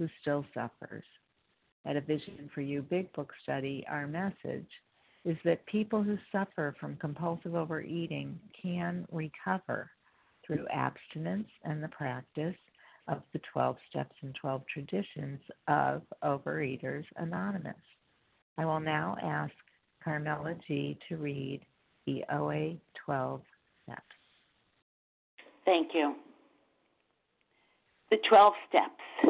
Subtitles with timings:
[0.00, 1.04] who still suffers.
[1.84, 4.68] At a Vision for You Big Book study, our message
[5.26, 9.90] is that people who suffer from compulsive overeating can recover
[10.46, 12.56] through abstinence and the practice
[13.08, 15.38] of the 12 steps and 12 traditions
[15.68, 17.74] of Overeaters Anonymous.
[18.56, 19.52] I will now ask
[20.02, 20.98] Carmela G.
[21.10, 21.60] to read
[22.06, 23.42] the OA 12
[23.84, 24.02] steps.
[25.66, 26.14] Thank you.
[28.10, 29.29] The 12 steps.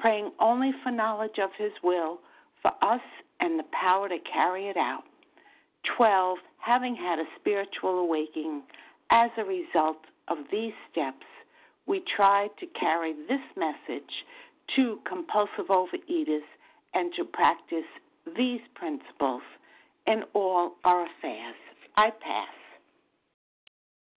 [0.00, 2.18] praying only for knowledge of His will
[2.62, 3.00] for us
[3.40, 5.04] and the power to carry it out.
[5.96, 6.38] 12.
[6.58, 8.62] Having had a spiritual awakening
[9.10, 9.98] as a result
[10.28, 11.26] of these steps,
[11.86, 14.10] we try to carry this message
[14.76, 16.46] to compulsive overeaters
[16.94, 17.88] and to practice
[18.36, 19.42] these principles
[20.06, 21.56] in all our affairs.
[21.96, 22.48] I pass.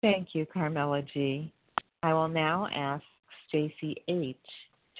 [0.01, 1.51] Thank you, Carmela G.
[2.03, 3.03] I will now ask
[3.47, 4.35] Stacy H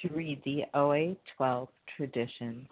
[0.04, 2.68] to read the OA 12 traditions.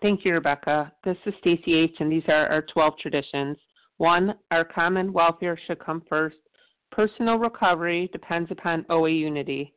[0.00, 0.92] Thank you, Rebecca.
[1.04, 3.56] This is Stacy H., and these are our 12 traditions.
[3.96, 6.36] One, our common welfare should come first.
[6.92, 9.74] Personal recovery depends upon OA unity.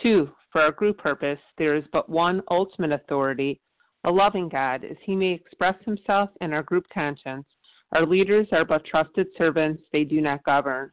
[0.00, 3.60] Two, for our group purpose, there is but one ultimate authority,
[4.04, 7.46] a loving God, as he may express himself in our group conscience.
[7.92, 10.92] Our leaders are but trusted servants, they do not govern.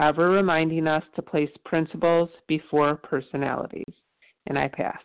[0.00, 3.92] ever reminding us to place principles before personalities.
[4.46, 5.00] And I pass.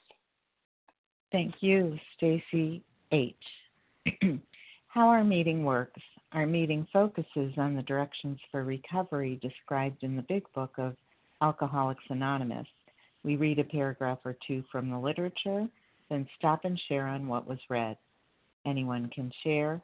[1.31, 2.81] Thank you, Stacy
[3.11, 3.35] H.
[4.87, 6.01] How our meeting works.
[6.31, 10.95] Our meeting focuses on the directions for recovery described in the Big Book of
[11.41, 12.67] Alcoholics Anonymous.
[13.23, 15.67] We read a paragraph or two from the literature,
[16.09, 17.97] then stop and share on what was read.
[18.65, 19.81] Anyone can share,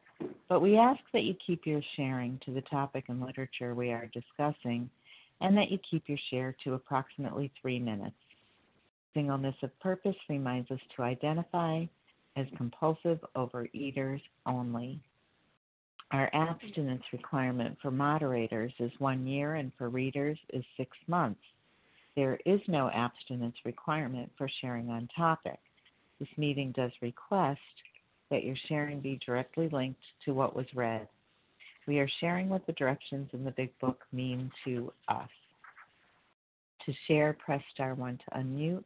[0.49, 4.09] but we ask that you keep your sharing to the topic and literature we are
[4.13, 4.89] discussing
[5.41, 8.15] and that you keep your share to approximately three minutes.
[9.13, 11.83] Singleness of purpose reminds us to identify
[12.37, 15.01] as compulsive overeaters only.
[16.11, 21.41] Our abstinence requirement for moderators is one year and for readers is six months.
[22.15, 25.59] There is no abstinence requirement for sharing on topic.
[26.19, 27.59] This meeting does request
[28.29, 31.07] that your sharing be directly linked to what was read.
[31.87, 35.29] We are sharing what the directions in the Big Book mean to us.
[36.85, 38.83] To share, press star 1 to unmute.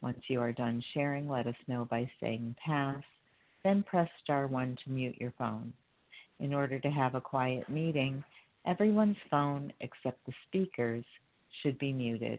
[0.00, 3.02] Once you are done sharing, let us know by saying pass,
[3.62, 5.72] then press star 1 to mute your phone.
[6.38, 8.24] In order to have a quiet meeting,
[8.66, 11.04] everyone's phone except the speaker's
[11.62, 12.38] should be muted.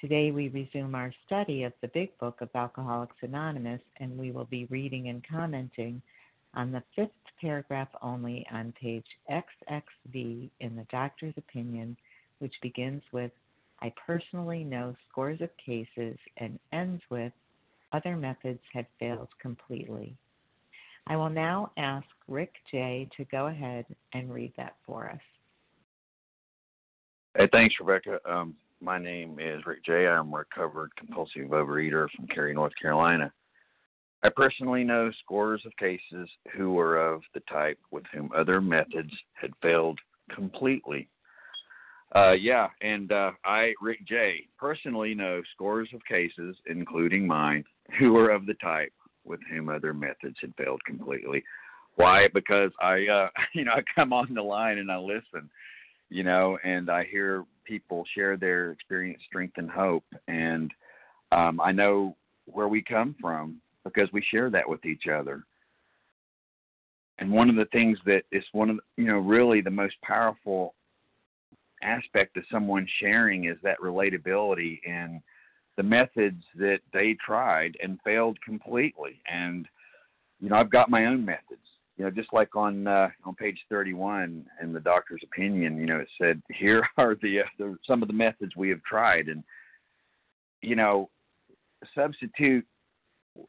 [0.00, 4.46] Today we resume our study of the Big Book of Alcoholics Anonymous, and we will
[4.46, 6.00] be reading and commenting
[6.54, 7.10] on the fifth
[7.40, 11.96] paragraph only on page XXV in the doctor's opinion,
[12.38, 13.30] which begins with
[13.80, 17.32] I personally know scores of cases and ends with
[17.92, 20.16] other methods have failed completely.
[21.06, 23.08] I will now ask Rick J.
[23.16, 25.20] to go ahead and read that for us.
[27.36, 28.18] Hey, thanks, Rebecca.
[28.30, 30.06] Um, my name is Rick J.
[30.06, 33.32] I'm a recovered compulsive overeater from Cary, North Carolina.
[34.22, 39.12] I personally know scores of cases who were of the type with whom other methods
[39.34, 39.98] had failed
[40.34, 41.08] completely.
[42.16, 47.64] Uh, yeah, and uh, I, Rick J., personally know scores of cases, including mine,
[47.98, 48.92] who were of the type
[49.24, 51.44] with whom other methods had failed completely.
[51.96, 52.28] Why?
[52.32, 55.48] Because I, uh, you know, I come on the line and I listen,
[56.08, 60.72] you know, and I hear people share their experience, strength, and hope, and
[61.30, 65.44] um, I know where we come from because we share that with each other.
[67.18, 69.96] And one of the things that is one of the, you know really the most
[70.02, 70.74] powerful
[71.82, 75.20] aspect of someone sharing is that relatability and
[75.76, 79.20] the methods that they tried and failed completely.
[79.30, 79.66] And
[80.40, 81.60] you know, I've got my own methods.
[81.96, 85.98] You know, just like on uh, on page 31 in the doctor's opinion, you know,
[85.98, 89.42] it said here are the, uh, the some of the methods we have tried, and
[90.62, 91.10] you know,
[91.94, 92.64] substitute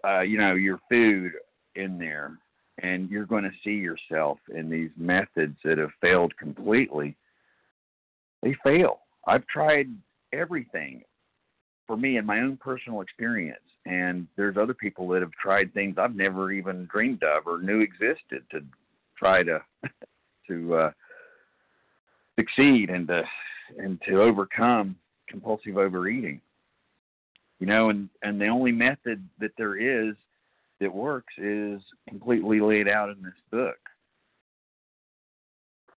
[0.05, 1.31] uh, you know your food
[1.75, 2.37] in there,
[2.81, 7.15] and you're going to see yourself in these methods that have failed completely
[8.41, 9.01] they fail.
[9.27, 9.87] I've tried
[10.33, 11.03] everything
[11.87, 15.95] for me in my own personal experience, and there's other people that have tried things
[15.97, 18.61] I've never even dreamed of or knew existed to
[19.17, 19.59] try to
[20.47, 20.91] to uh,
[22.37, 23.23] succeed and to
[23.77, 24.95] and to overcome
[25.27, 26.41] compulsive overeating.
[27.59, 30.15] You know, and and the only method that there is
[30.79, 33.77] that works is completely laid out in this book.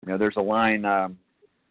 [0.05, 1.17] You know, there's a line, um,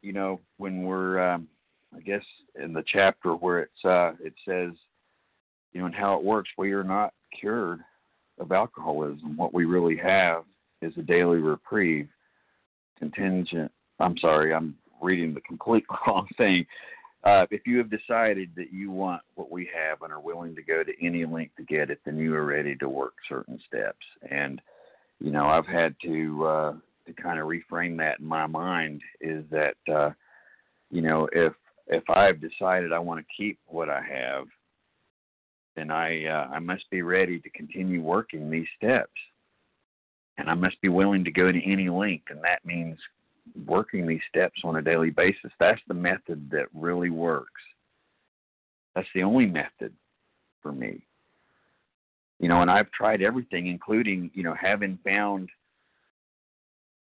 [0.02, 1.48] you know, when we're, um,
[1.96, 2.22] I guess,
[2.62, 4.72] in the chapter where it's uh, it says,
[5.72, 6.50] you know, and how it works.
[6.58, 7.80] We are not cured
[8.38, 9.36] of alcoholism.
[9.36, 10.44] What we really have
[10.82, 12.08] is a daily reprieve,
[12.98, 13.72] contingent.
[14.00, 16.66] I'm sorry, I'm reading the complete wrong thing.
[17.24, 20.62] Uh, if you have decided that you want what we have and are willing to
[20.62, 24.06] go to any length to get it, then you are ready to work certain steps.
[24.30, 24.60] And
[25.18, 26.72] you know, I've had to uh,
[27.06, 30.10] to kind of reframe that in my mind is that uh,
[30.90, 31.52] you know if
[31.88, 34.44] if I've decided I want to keep what I have,
[35.74, 39.10] then I uh, I must be ready to continue working these steps,
[40.36, 42.96] and I must be willing to go to any length, and that means
[43.66, 45.52] working these steps on a daily basis.
[45.58, 47.62] That's the method that really works.
[48.94, 49.92] That's the only method
[50.62, 51.02] for me.
[52.40, 55.48] You know, and I've tried everything, including, you know, having found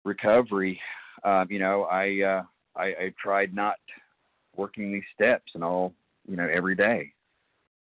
[0.04, 0.80] recovery.
[1.24, 2.44] Um, you know, I, uh,
[2.76, 3.78] I I tried not
[4.56, 5.94] working these steps and all,
[6.28, 7.14] you know, every day.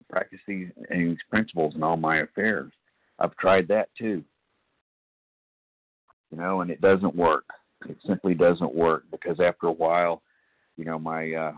[0.09, 2.71] Practice these, these principles in all my affairs.
[3.19, 4.23] I've tried that too.
[6.31, 7.45] You know, and it doesn't work
[7.87, 10.21] it simply doesn't work because after a while,
[10.77, 11.53] you know, my uh,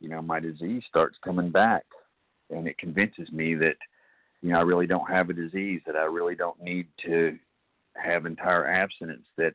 [0.00, 1.84] you know my disease starts coming back,
[2.50, 3.76] and it convinces me that
[4.42, 7.38] you know I really don't have a disease, that I really don't need to
[7.96, 9.54] have entire abstinence, that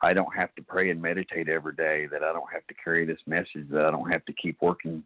[0.00, 3.04] I don't have to pray and meditate every day, that I don't have to carry
[3.04, 5.02] this message, that I don't have to keep working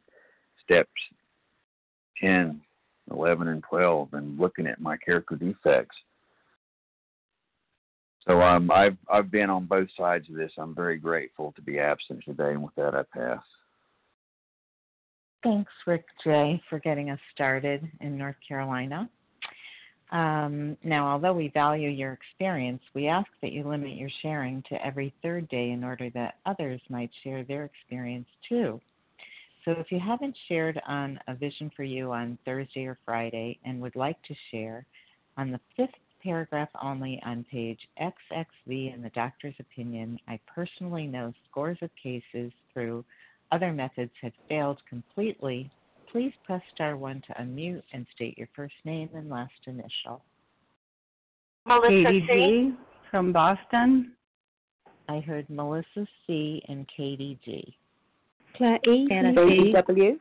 [0.64, 0.90] steps
[2.20, 2.60] 10,
[3.10, 5.96] 11, and 12 and looking at my character defects
[8.26, 10.52] so um, I've I've been on both sides of this.
[10.58, 13.42] I'm very grateful to be absent today, and with that, I pass.
[15.42, 19.08] Thanks, Rick J, for getting us started in North Carolina.
[20.10, 24.86] Um, now, although we value your experience, we ask that you limit your sharing to
[24.86, 28.80] every third day in order that others might share their experience too.
[29.64, 33.80] So, if you haven't shared on A Vision for You on Thursday or Friday and
[33.80, 34.86] would like to share,
[35.36, 35.90] on the fifth
[36.26, 42.52] paragraph only on page XXV in the doctor's opinion, I personally know scores of cases
[42.72, 43.04] through
[43.52, 45.70] other methods have failed completely.
[46.10, 50.20] Please press star one to unmute and state your first name and last initial.
[51.64, 52.74] Melissa Katie G.
[53.08, 54.12] from Boston.
[55.08, 56.60] I heard Melissa C.
[56.68, 57.76] and Katie G.
[58.56, 59.06] Claire E.
[59.12, 59.72] Anna C.
[59.72, 60.18] W.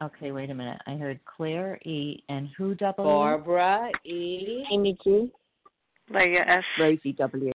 [0.00, 0.80] Okay, wait a minute.
[0.86, 2.22] I heard Claire E.
[2.28, 3.04] and who W?
[3.04, 4.64] Barbara E.
[4.72, 5.30] Amy G.
[6.10, 6.64] Leah S.
[6.78, 7.52] Rosie W.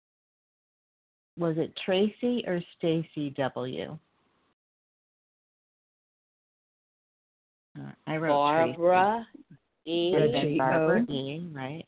[1.38, 3.98] Was it Tracy or Stacy W?
[8.08, 9.58] I Uh, wrote Barbara Tracy.
[9.86, 10.16] E.
[10.16, 11.50] And then Barbara E.
[11.52, 11.86] Right.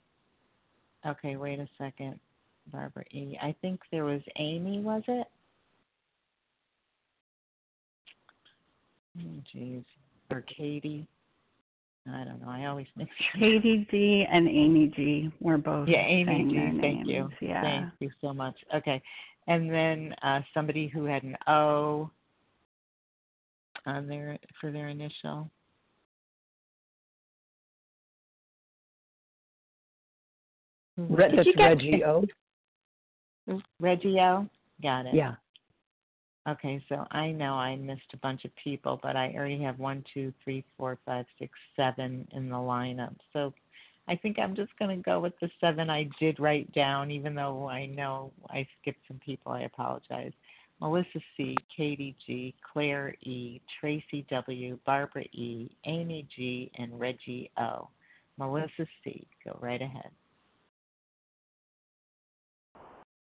[1.06, 2.20] Okay, wait a second.
[2.68, 3.38] Barbara E.
[3.42, 4.82] I think there was Amy.
[4.82, 5.28] Was it?
[9.20, 9.84] Oh, jeez
[10.32, 11.08] or Katie.
[12.12, 12.50] I don't know.
[12.50, 15.32] I always mix Katie G and Amy G.
[15.40, 16.80] We're both yeah, Amy G.
[16.82, 17.08] Thank names.
[17.08, 17.30] you.
[17.42, 17.62] Yeah.
[17.62, 18.56] Thank you so much.
[18.76, 19.02] Okay,
[19.48, 22.10] and then uh, somebody who had an O
[23.86, 25.50] on there for their initial.
[30.98, 32.26] Re- that's Reggie O.
[33.80, 34.48] Reggie O.
[34.82, 35.16] Got it.
[35.16, 35.36] Yeah.
[36.50, 40.04] Okay, so I know I missed a bunch of people, but I already have one,
[40.12, 43.16] two, three, four, five, six, seven in the lineup.
[43.32, 43.54] So
[44.08, 47.36] I think I'm just going to go with the seven I did write down, even
[47.36, 49.52] though I know I skipped some people.
[49.52, 50.32] I apologize.
[50.80, 57.88] Melissa C., Katie G., Claire E., Tracy W., Barbara E., Amy G., and Reggie O.
[58.40, 60.10] Melissa C., go right ahead.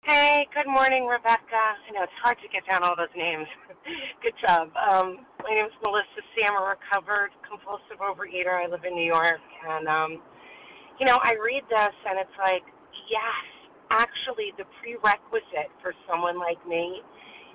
[0.05, 1.81] Hey, good morning, Rebecca.
[1.81, 3.49] I know it's hard to get down all those names.
[4.23, 4.69] good job.
[4.77, 6.45] Um, my name is Melissa C.
[6.45, 8.53] I'm a recovered compulsive overeater.
[8.53, 10.21] I live in New York, and um,
[11.01, 12.61] you know, I read this, and it's like,
[13.09, 13.45] yes,
[13.89, 17.01] actually, the prerequisite for someone like me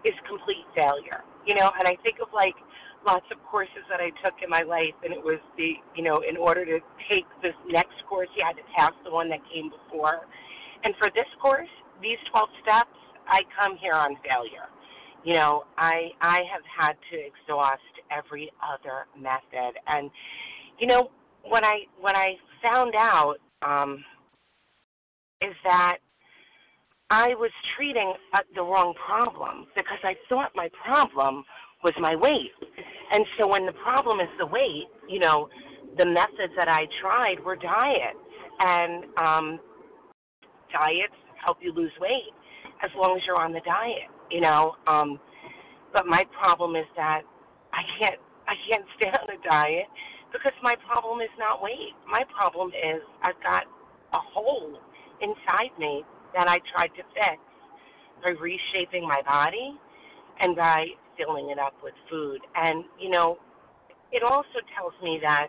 [0.02, 1.22] is complete failure.
[1.46, 2.58] You know, and I think of like
[3.06, 6.26] lots of courses that I took in my life, and it was the, you know,
[6.26, 9.70] in order to take this next course, you had to pass the one that came
[9.70, 10.26] before.
[10.82, 12.96] And for this course, these 12 steps,
[13.28, 14.68] I come here on failure.
[15.24, 20.10] You know, I I have had to exhaust every other method, and
[20.78, 21.10] you know
[21.44, 24.02] when I when I found out um,
[25.42, 25.98] is that
[27.10, 31.44] I was treating uh, the wrong problem because I thought my problem
[31.82, 32.52] was my weight.
[33.12, 35.48] And so when the problem is the weight, you know,
[35.98, 38.16] the methods that I tried were diets.
[38.60, 39.60] And um
[40.72, 41.14] diets
[41.44, 42.32] help you lose weight
[42.82, 44.76] as long as you're on the diet, you know.
[44.86, 45.18] Um
[45.92, 47.22] but my problem is that
[47.72, 49.86] I can't I can't stay on a diet
[50.32, 51.94] because my problem is not weight.
[52.08, 53.64] My problem is I've got
[54.12, 54.78] a hole
[55.20, 56.04] inside me
[56.34, 57.40] that I tried to fix
[58.22, 59.74] by reshaping my body
[60.40, 60.86] and by
[61.18, 62.40] filling it up with food.
[62.54, 63.38] And, you know,
[64.12, 65.48] it also tells me that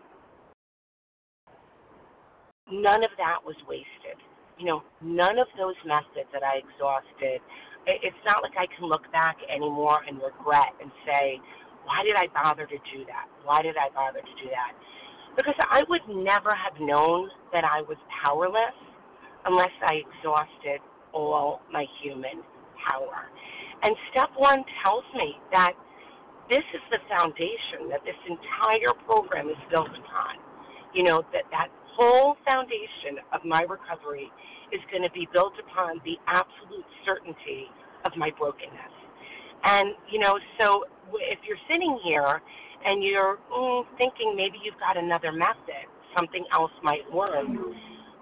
[2.71, 4.17] none of that was wasted.
[4.61, 7.41] You know, none of those methods that I exhausted,
[7.89, 11.41] it's not like I can look back anymore and regret and say,
[11.81, 13.25] why did I bother to do that?
[13.41, 14.77] Why did I bother to do that?
[15.35, 18.77] Because I would never have known that I was powerless
[19.49, 20.77] unless I exhausted
[21.09, 22.45] all my human
[22.85, 23.33] power.
[23.81, 25.73] And step one tells me that
[26.53, 30.37] this is the foundation that this entire program is built upon.
[30.93, 34.31] You know, that that whole foundation of my recovery
[34.71, 37.67] is going to be built upon the absolute certainty
[38.05, 38.95] of my brokenness.
[39.63, 42.41] And, you know, so if you're sitting here
[42.85, 47.45] and you're mm, thinking maybe you've got another method, something else might work,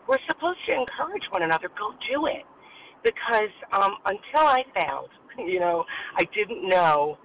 [0.08, 1.70] we're supposed to encourage one another.
[1.78, 2.44] Go do it.
[3.04, 5.86] Because um, until I failed, you know,
[6.18, 7.18] I didn't know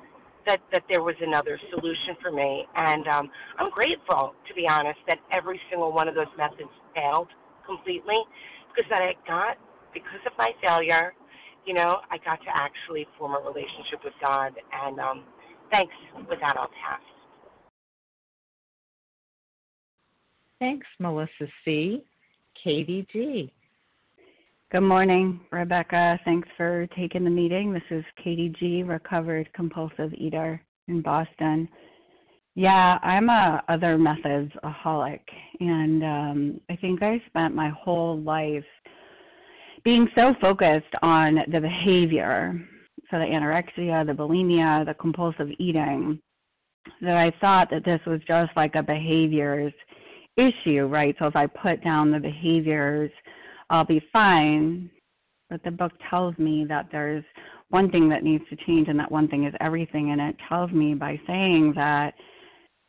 [0.47, 4.99] that that there was another solution for me, and um, I'm grateful, to be honest,
[5.07, 7.29] that every single one of those methods failed
[7.67, 8.19] completely,
[8.69, 9.57] because that I got
[9.93, 11.15] because of my failure,
[11.67, 15.25] you know, I got to actually form a relationship with God, and um,
[15.71, 15.95] thanks.
[16.29, 17.01] With that, I'll pass.
[20.61, 22.05] Thanks, Melissa C.
[22.63, 23.53] Katie G.
[24.75, 26.19] Good morning, Rebecca.
[26.25, 27.73] Thanks for taking the meeting.
[27.73, 31.69] This is Katie G, recovered compulsive eater in Boston.
[32.57, 35.21] Yeah, I'm a other methods aholic,
[35.61, 38.65] and um, I think I spent my whole life
[39.85, 42.61] being so focused on the behavior,
[43.13, 46.19] so the anorexia, the bulimia, the compulsive eating,
[47.01, 49.73] that I thought that this was just like a behaviors
[50.37, 51.15] issue, right?
[51.21, 53.13] So if I put down the behaviors
[53.75, 54.89] I'll be fine.
[55.51, 57.25] But the book tells me that there's
[57.71, 60.13] one thing that needs to change, and that one thing is everything.
[60.13, 62.15] And it tells me by saying that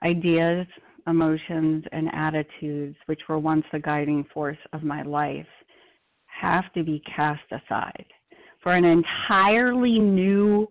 [0.03, 0.67] ideas,
[1.07, 5.47] emotions, and attitudes, which were once the guiding force of my life,
[6.27, 8.05] have to be cast aside
[8.61, 10.67] for an entirely new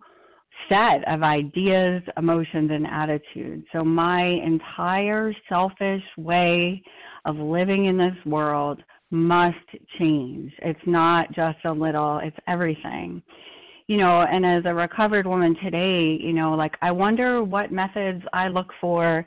[0.68, 3.66] set of ideas, emotions, and attitudes.
[3.72, 6.82] So, my entire selfish way
[7.24, 8.80] of living in this world
[9.14, 9.56] must
[9.98, 10.52] change.
[10.58, 13.22] It's not just a little, it's everything.
[13.86, 18.22] You know, and as a recovered woman today, you know, like I wonder what methods
[18.32, 19.24] I look for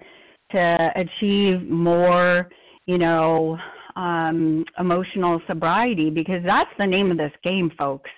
[0.51, 2.49] to achieve more,
[2.85, 3.57] you know,
[3.95, 8.11] um emotional sobriety because that's the name of this game, folks.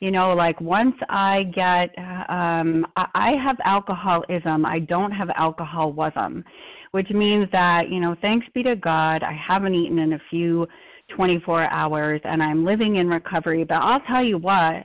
[0.00, 1.94] You know, like once I get
[2.28, 6.44] um I have alcoholism, I don't have alcoholism,
[6.90, 10.66] which means that, you know, thanks be to God, I haven't eaten in a few
[11.14, 13.64] 24 hours and I'm living in recovery.
[13.64, 14.84] But I'll tell you what,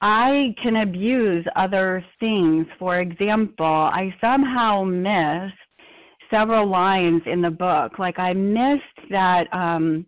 [0.00, 2.66] I can abuse other things.
[2.78, 5.54] For example, I somehow missed
[6.30, 7.98] several lines in the book.
[7.98, 10.06] Like I missed that um,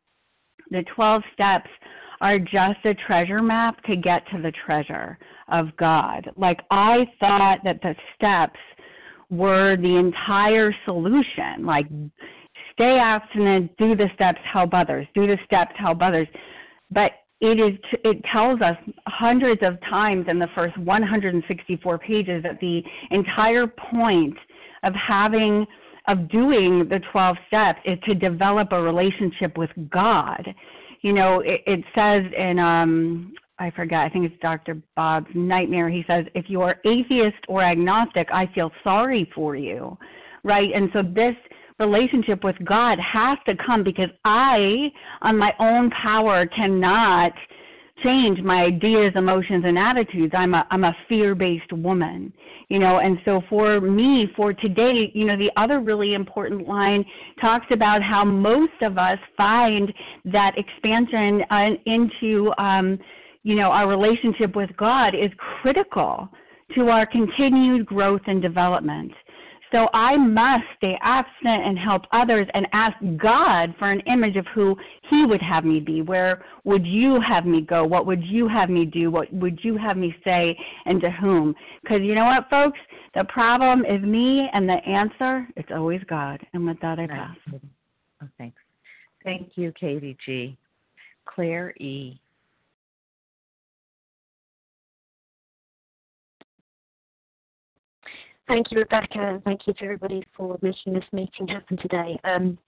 [0.71, 1.71] the 12 steps
[2.21, 6.29] are just a treasure map to get to the treasure of God.
[6.37, 8.59] Like I thought that the steps
[9.31, 11.65] were the entire solution.
[11.65, 11.87] Like
[12.75, 16.29] stay abstinent, do the steps, help others, do the steps, help others.
[16.91, 22.59] But it is it tells us hundreds of times in the first 164 pages that
[22.61, 24.37] the entire point
[24.83, 25.67] of having
[26.07, 30.55] of doing the 12 steps is to develop a relationship with God.
[31.01, 34.77] You know, it, it says in um I forget, I think it's Dr.
[34.97, 35.89] Bob's Nightmare.
[35.89, 39.97] He says, if you are atheist or agnostic, I feel sorry for you.
[40.43, 40.71] Right?
[40.75, 41.37] And so this
[41.79, 44.91] relationship with God has to come because I,
[45.23, 47.33] on my own power, cannot
[48.03, 50.35] change my ideas, emotions, and attitudes.
[50.37, 52.33] I'm a I'm a fear-based woman,
[52.69, 52.99] you know.
[52.99, 57.05] And so for me, for today, you know, the other really important line
[57.41, 59.93] talks about how most of us find
[60.27, 62.99] that expansion uh, into, um,
[63.43, 65.31] you know, our relationship with God is
[65.63, 66.29] critical
[66.75, 69.13] to our continued growth and development.
[69.75, 74.47] So I must stay abstinent and help others and ask God for an image of
[74.55, 74.77] who
[75.11, 76.01] He would have me be.
[76.01, 77.85] Where would you have me go?
[77.85, 79.11] What would you have me do?
[79.11, 80.57] What would you have me say
[80.87, 81.57] and to whom?
[81.83, 82.79] Because you know what, folks?
[83.17, 86.41] The problem is me, and the answer, it's always God.
[86.53, 87.37] And with that, I pass.
[88.23, 88.57] Oh, thanks.
[89.25, 90.57] Thank you, Katie G.
[91.27, 92.21] Claire E.
[98.47, 102.19] Thank you, Rebecca, and thank you to everybody for making this meeting happen today.
[102.25, 102.59] Um,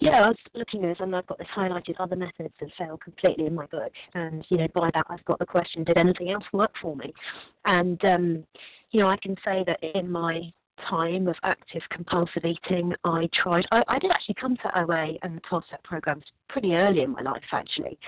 [0.00, 2.98] yeah, I was looking at this and I've got this highlighted other methods that fail
[2.98, 3.92] completely in my book.
[4.14, 7.12] And, you know, by that I've got the question, did anything else work for me?
[7.64, 8.44] And, um,
[8.90, 10.52] you know, I can say that in my
[10.88, 15.36] time of active compulsive eating, I tried, I, I did actually come to OA and
[15.36, 17.98] the 12 step programs pretty early in my life, actually.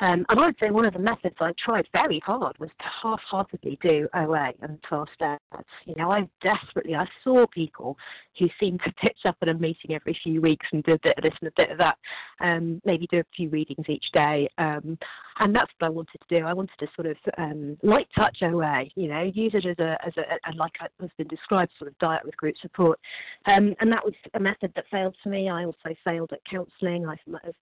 [0.00, 3.78] Um, and I'd say one of the methods I tried very hard was to half-heartedly
[3.82, 5.44] do OA and 12 steps.
[5.84, 7.98] You know, I desperately, I saw people
[8.38, 11.18] who seemed to pitch up at a meeting every few weeks and do a bit
[11.18, 11.98] of this and a bit of that,
[12.40, 14.48] um, maybe do a few readings each day.
[14.58, 14.98] Um,
[15.38, 16.46] and that's what I wanted to do.
[16.46, 19.96] I wanted to sort of um, light touch OA, you know, use it as a,
[20.06, 22.98] as a, a like has been described, sort of diet with group support.
[23.46, 25.48] Um, and that was a method that failed for me.
[25.48, 27.06] I also failed at counselling.
[27.06, 27.16] I,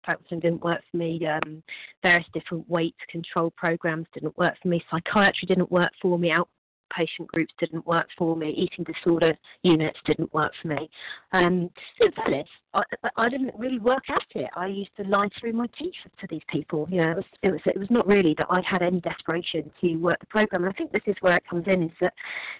[0.04, 1.24] counselling didn't work for me.
[1.26, 1.62] Um,
[2.02, 4.82] various different weight control programs didn't work for me.
[4.90, 6.30] Psychiatry didn't work for me.
[6.30, 8.50] Outpatient groups didn't work for me.
[8.50, 10.90] Eating disorder units didn't work for me.
[11.32, 12.82] Um, in fairness, I,
[13.16, 14.50] I didn't really work at it.
[14.56, 16.86] I used to lie through my teeth to these people.
[16.90, 19.70] You know, it was, it was it was not really that I had any desperation
[19.80, 20.64] to work the program.
[20.64, 22.14] And I think this is where it comes in: is that,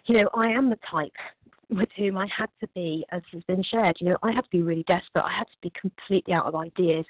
[0.07, 1.13] you know, I am the type
[1.71, 4.51] with whom I had to be, as has been shared, you know, I had to
[4.51, 5.25] be really desperate.
[5.25, 7.05] I had to be completely out of ideas.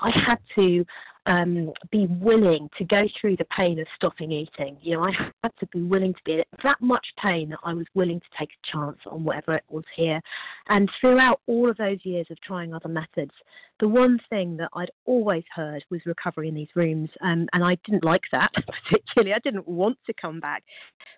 [0.00, 0.84] I had to
[1.26, 4.76] um, be willing to go through the pain of stopping eating.
[4.80, 7.86] You know, I had to be willing to be that much pain that I was
[7.94, 10.20] willing to take a chance on whatever it was here.
[10.68, 13.32] And throughout all of those years of trying other methods,
[13.78, 17.10] the one thing that I'd always heard was recovery in these rooms.
[17.20, 18.50] Um, and I didn't like that
[18.90, 19.34] particularly.
[19.34, 20.64] I didn't want to come back.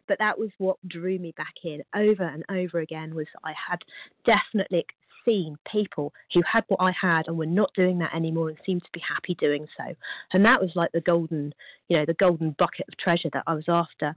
[0.07, 3.79] But that was what drew me back in over and over again was I had
[4.27, 4.85] definitely
[5.25, 8.85] seen people who had what I had and were not doing that anymore and seemed
[8.85, 9.95] to be happy doing so.
[10.33, 11.55] And that was like the golden,
[11.89, 14.15] you know, the golden bucket of treasure that I was after.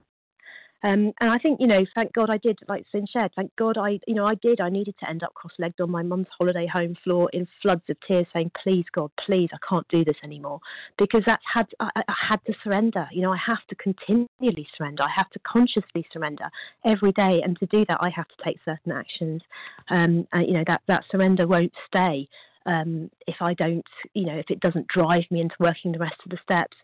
[0.84, 3.78] Um, and I think, you know, thank God I did, like Sin shared, thank God
[3.78, 4.62] I, you know, I did.
[4.62, 7.82] I needed to end up cross legged on my mum's holiday home floor in floods
[7.90, 10.60] of tears saying, please, God, please, I can't do this anymore.
[10.98, 13.08] Because that's had, I, I had to surrender.
[13.12, 15.04] You know, I have to continually surrender.
[15.04, 16.46] I have to consciously surrender
[16.86, 17.42] every day.
[17.44, 19.42] And to do that, I have to take certain actions.
[19.90, 22.30] Um, and, you know, that, that surrender won't stay.
[22.68, 26.18] Um, if I don't, you know, if it doesn't drive me into working the rest
[26.26, 26.76] of the steps.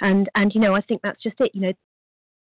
[0.00, 1.50] And and you know, I think that's just it.
[1.52, 1.72] You know,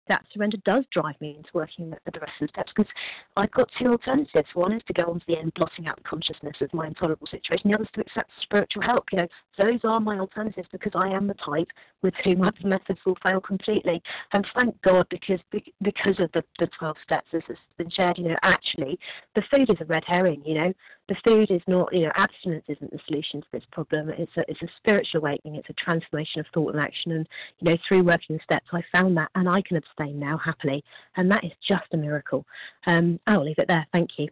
[0.09, 2.91] that surrender does drive me into working the, the rest of the steps because
[3.37, 4.49] I've got two alternatives.
[4.55, 7.27] One is to go on to the end, blotting out the consciousness of my intolerable
[7.27, 7.71] situation.
[7.71, 9.05] The other is to accept spiritual help.
[9.13, 11.69] You know, those are my alternatives because I am the type
[12.03, 14.03] with whom other methods will fail completely.
[14.33, 15.41] And thank God because
[15.83, 18.99] because of the, the 12 steps as has been shared, you know, actually
[19.35, 20.73] the food is a red herring, you know.
[21.13, 24.09] The food is not, you know, abstinence isn't the solution to this problem.
[24.09, 25.57] It's a, it's a spiritual awakening.
[25.57, 27.13] It's a transformation of thought and action.
[27.13, 27.29] And,
[27.61, 30.83] you know, through working the steps, I found that and I can abstain now happily.
[31.19, 32.47] And that is just a miracle.
[32.87, 33.87] Um, I'll leave it there.
[33.93, 34.29] Thank you.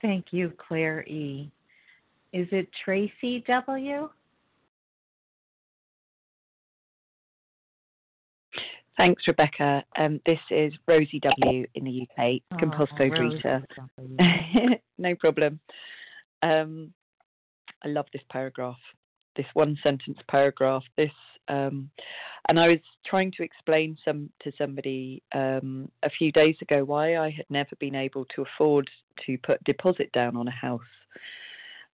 [0.00, 1.50] Thank you, Claire E.
[2.32, 4.08] Is it Tracy W?
[8.96, 9.84] Thanks, Rebecca.
[9.96, 11.66] Um, this is Rosie W.
[11.74, 12.56] in the UK, oh,
[13.00, 13.64] overeater.
[14.98, 15.58] no problem.
[16.42, 16.92] Um,
[17.84, 18.78] I love this paragraph,
[19.34, 20.82] this one sentence paragraph.
[20.96, 21.10] This,
[21.48, 21.90] um,
[22.48, 27.16] and I was trying to explain some to somebody um, a few days ago why
[27.16, 28.90] I had never been able to afford
[29.26, 30.80] to put deposit down on a house,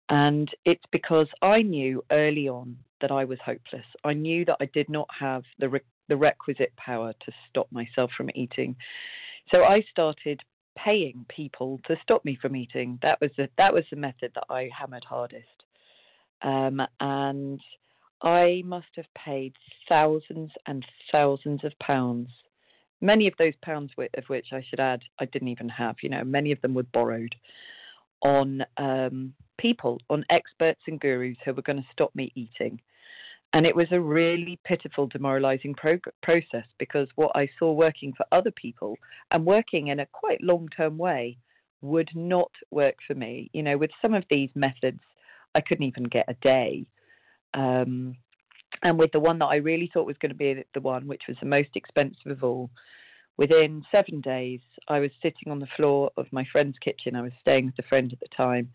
[0.09, 3.85] and it's because I knew early on that I was hopeless.
[4.03, 8.11] I knew that I did not have the re- the requisite power to stop myself
[8.15, 8.75] from eating.
[9.51, 10.41] So I started
[10.77, 12.99] paying people to stop me from eating.
[13.01, 15.47] That was the that was the method that I hammered hardest.
[16.41, 17.59] Um, and
[18.21, 19.53] I must have paid
[19.89, 22.29] thousands and thousands of pounds.
[23.01, 25.97] Many of those pounds, of which I should add, I didn't even have.
[26.01, 27.35] You know, many of them were borrowed
[28.21, 32.81] on um, people, on experts and gurus who were going to stop me eating.
[33.57, 38.23] And it was a really pitiful, demoralizing prog- process because what I saw working for
[38.31, 38.95] other people
[39.31, 41.39] and working in a quite long term way
[41.81, 43.49] would not work for me.
[43.53, 44.99] You know, with some of these methods,
[45.55, 46.85] I couldn't even get a day.
[47.55, 48.15] Um,
[48.83, 51.23] and with the one that I really thought was going to be the one, which
[51.27, 52.69] was the most expensive of all,
[53.37, 57.15] Within seven days, I was sitting on the floor of my friend's kitchen.
[57.15, 58.71] I was staying with a friend at the time.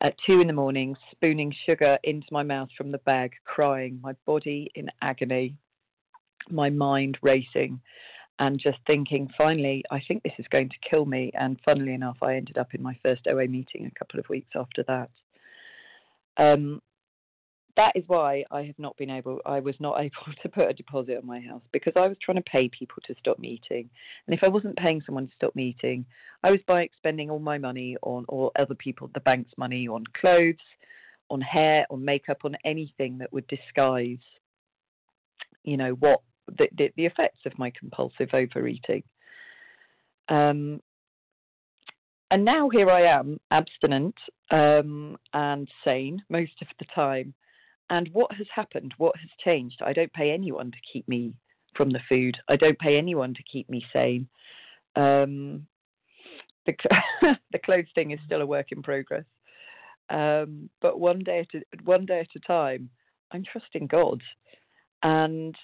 [0.00, 4.12] At two in the morning, spooning sugar into my mouth from the bag, crying, my
[4.26, 5.56] body in agony,
[6.50, 7.80] my mind racing,
[8.38, 11.32] and just thinking, finally, I think this is going to kill me.
[11.34, 14.50] And funnily enough, I ended up in my first OA meeting a couple of weeks
[14.54, 15.10] after that.
[16.36, 16.80] Um,
[17.78, 20.74] that is why I have not been able, I was not able to put a
[20.74, 23.88] deposit on my house because I was trying to pay people to stop meeting.
[24.26, 26.04] And if I wasn't paying someone to stop meeting,
[26.42, 30.04] I was by spending all my money on, or other people, the bank's money on
[30.20, 30.56] clothes,
[31.30, 34.18] on hair, on makeup, on anything that would disguise,
[35.62, 36.20] you know, what
[36.58, 39.04] the, the, the effects of my compulsive overeating.
[40.28, 40.82] Um,
[42.30, 44.16] and now here I am, abstinent
[44.50, 47.34] um, and sane most of the time.
[47.90, 48.94] And what has happened?
[48.98, 49.80] What has changed?
[49.82, 51.32] I don't pay anyone to keep me
[51.74, 52.36] from the food.
[52.48, 54.28] I don't pay anyone to keep me sane.
[54.96, 55.66] Um,
[56.66, 56.74] the,
[57.52, 59.24] the clothes thing is still a work in progress.
[60.10, 62.90] Um, but one day at a, one day at a time,
[63.32, 64.22] I'm trusting God,
[65.02, 65.54] and,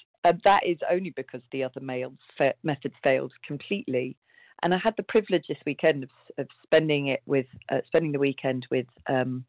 [0.44, 4.16] that is only because the other males fa- methods failed completely.
[4.62, 6.08] And I had the privilege this weekend of,
[6.38, 9.44] of spending it with uh, spending the weekend with um,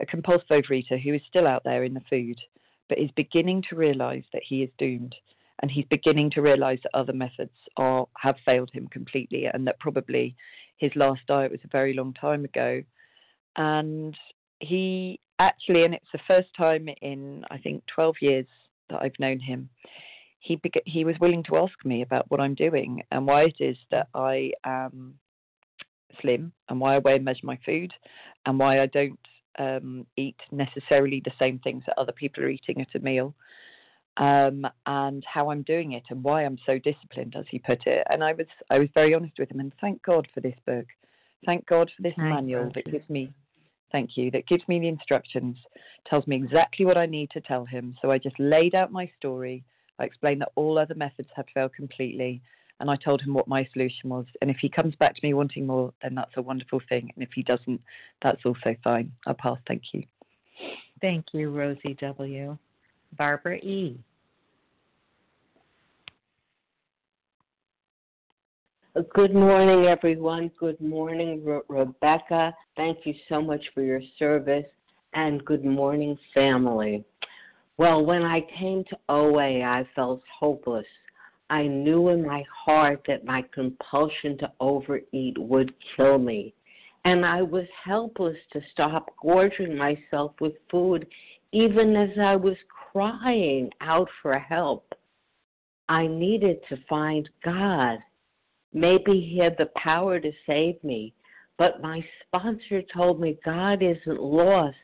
[0.00, 2.38] a compulsive overeater who is still out there in the food,
[2.88, 5.14] but is beginning to realise that he is doomed,
[5.60, 9.80] and he's beginning to realise that other methods are have failed him completely, and that
[9.80, 10.34] probably
[10.76, 12.82] his last diet was a very long time ago,
[13.56, 14.16] and
[14.60, 18.46] he actually, and it's the first time in I think 12 years
[18.90, 19.68] that I've known him.
[20.40, 23.76] He he was willing to ask me about what I'm doing and why it is
[23.90, 25.18] that I am
[26.20, 27.92] slim and why I weigh and measure my food
[28.46, 29.18] and why I don't
[29.58, 33.34] um, eat necessarily the same things that other people are eating at a meal,
[34.16, 38.06] um, and how I'm doing it and why I'm so disciplined, as he put it.
[38.10, 40.86] And I was I was very honest with him, and thank God for this book.
[41.44, 43.32] Thank God for this thank manual that gives me,
[43.92, 45.56] thank you, that gives me the instructions,
[46.08, 47.94] tells me exactly what I need to tell him.
[48.00, 49.64] So I just laid out my story.
[49.98, 52.42] I explained that all other methods had failed completely,
[52.80, 54.26] and I told him what my solution was.
[54.40, 57.10] And if he comes back to me wanting more, then that's a wonderful thing.
[57.14, 57.80] And if he doesn't,
[58.22, 59.12] that's also fine.
[59.26, 59.58] I'll pass.
[59.66, 60.04] Thank you.
[61.00, 62.56] Thank you, Rosie W.
[63.16, 63.98] Barbara E.
[69.14, 70.50] Good morning, everyone.
[70.58, 72.54] Good morning, Re- Rebecca.
[72.76, 74.64] Thank you so much for your service.
[75.12, 77.04] And good morning, family.
[77.76, 80.86] Well, when I came to OA, I felt hopeless
[81.48, 86.54] I knew in my heart that my compulsion to overeat would kill me.
[87.04, 91.06] And I was helpless to stop gorging myself with food,
[91.52, 94.92] even as I was crying out for help.
[95.88, 97.98] I needed to find God.
[98.72, 101.14] Maybe He had the power to save me,
[101.58, 104.76] but my sponsor told me God isn't lost,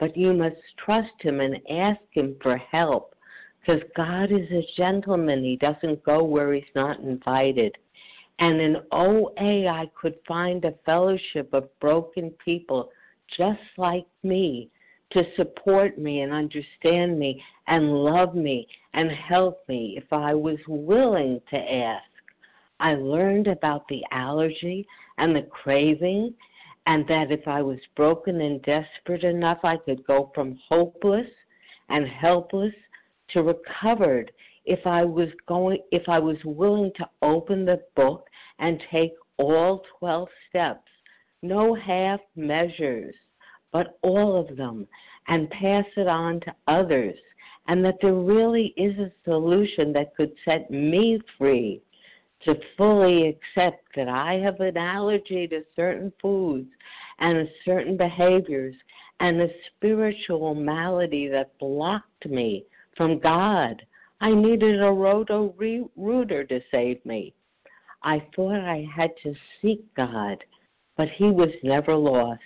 [0.00, 3.14] but you must trust Him and ask Him for help
[3.60, 5.44] because God is a gentleman.
[5.44, 7.76] He doesn't go where he's not invited.
[8.38, 12.90] And in OA, I could find a fellowship of broken people
[13.36, 14.70] just like me
[15.12, 20.58] to support me and understand me and love me and help me if I was
[20.66, 22.04] willing to ask.
[22.78, 24.86] I learned about the allergy
[25.18, 26.32] and the craving,
[26.86, 31.26] and that if I was broken and desperate enough, I could go from hopeless
[31.90, 32.72] and helpless
[33.32, 34.32] to recovered
[34.64, 38.26] if I was going if I was willing to open the book
[38.58, 40.88] and take all 12 steps,
[41.42, 43.14] no half measures,
[43.72, 44.86] but all of them
[45.28, 47.16] and pass it on to others
[47.68, 51.80] and that there really is a solution that could set me free
[52.44, 56.68] to fully accept that I have an allergy to certain foods
[57.18, 58.74] and certain behaviors
[59.20, 62.64] and a spiritual malady that blocked me
[63.00, 63.80] from God.
[64.20, 65.54] I needed a roto
[65.96, 67.32] rooter to save me.
[68.02, 70.36] I thought I had to seek God,
[70.98, 72.42] but He was never lost.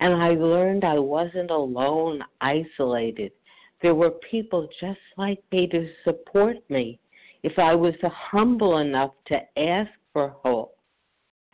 [0.00, 3.32] And I learned I wasn't alone, isolated.
[3.80, 6.98] There were people just like me to support me
[7.42, 10.76] if I was humble enough to ask for help,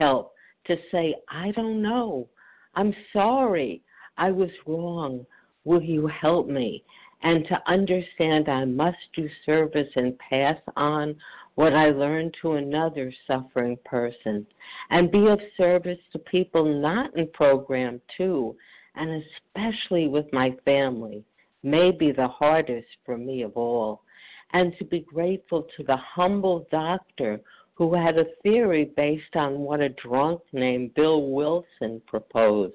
[0.01, 0.33] help
[0.67, 2.29] to say, I don't know.
[2.75, 3.83] I'm sorry.
[4.17, 5.27] I was wrong.
[5.65, 6.83] Will you help me?
[7.23, 11.17] And to understand I must do service and pass on
[11.55, 14.47] what I learned to another suffering person
[14.91, 18.57] and be of service to people not in program too,
[18.97, 19.23] and
[19.55, 21.25] especially with my family,
[21.63, 24.03] may be the hardest for me of all.
[24.53, 27.41] And to be grateful to the humble doctor
[27.75, 32.75] who had a theory based on what a drunk named Bill Wilson proposed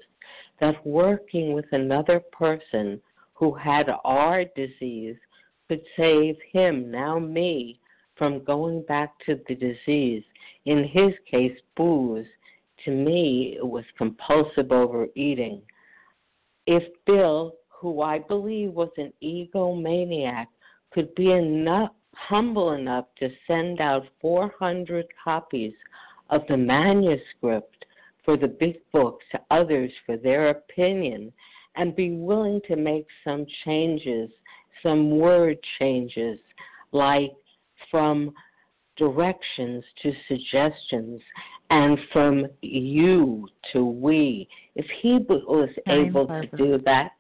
[0.60, 3.00] that working with another person
[3.38, 5.16] who had our disease
[5.68, 7.80] could save him, now me,
[8.16, 10.24] from going back to the disease.
[10.66, 12.26] In his case, booze.
[12.86, 15.62] To me, it was compulsive overeating.
[16.66, 20.48] If Bill, who I believe was an egomaniac,
[20.92, 25.74] could be enough humble enough to send out 400 copies
[26.30, 27.86] of the manuscript
[28.26, 31.32] for the big book to others for their opinion
[31.78, 34.30] and be willing to make some changes,
[34.84, 36.40] some word changes,
[36.92, 37.32] like
[37.90, 38.34] from
[38.98, 41.22] directions to suggestions
[41.70, 44.48] and from you to we.
[44.76, 47.12] If he was able to do that,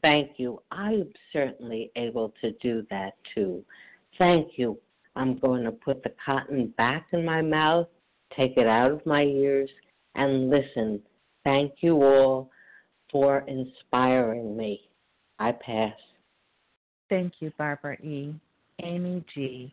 [0.00, 0.62] thank you.
[0.70, 3.62] I'm certainly able to do that too.
[4.18, 4.78] Thank you.
[5.14, 7.88] I'm going to put the cotton back in my mouth,
[8.34, 9.70] take it out of my ears,
[10.14, 11.00] and listen.
[11.44, 12.50] Thank you all
[13.10, 14.80] for inspiring me.
[15.38, 15.94] I pass.
[17.08, 18.34] Thank you, Barbara E.
[18.82, 19.72] Amy G.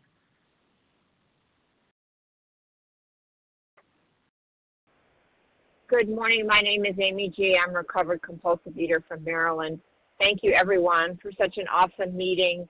[5.90, 6.48] Good morning.
[6.48, 7.58] My name is Amy G.
[7.62, 9.80] I'm a recovered compulsive eater from Maryland.
[10.20, 12.68] Thank you, everyone, for such an awesome meeting,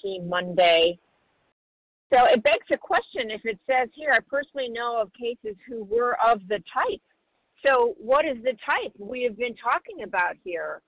[0.00, 0.98] Team Monday.
[2.10, 5.84] So it begs a question if it says here, I personally know of cases who
[5.84, 7.00] were of the type.
[7.64, 10.82] So, what is the type we have been talking about here?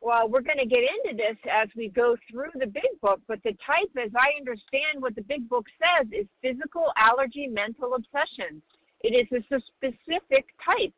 [0.00, 3.38] Well, we're going to get into this as we go through the big book, but
[3.44, 8.62] the type, as I understand what the big book says, is physical allergy mental obsession.
[9.02, 10.92] It is a specific type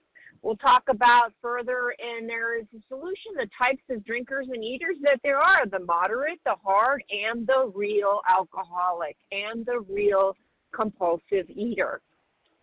[0.44, 4.96] we'll talk about further, and there is a solution the types of drinkers and eaters
[5.02, 10.36] that there are the moderate, the hard, and the real alcoholic, and the real
[10.72, 12.00] compulsive eater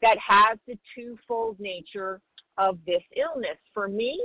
[0.02, 2.22] that has the twofold nature
[2.62, 3.58] of this illness.
[3.74, 4.20] For me,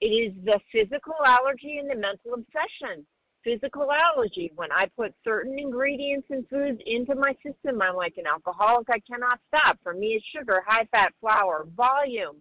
[0.00, 3.06] it is the physical allergy and the mental obsession.
[3.44, 8.26] Physical allergy, when I put certain ingredients and foods into my system, I'm like an
[8.26, 9.78] alcoholic, I cannot stop.
[9.82, 12.40] For me, it's sugar, high fat, flour, volume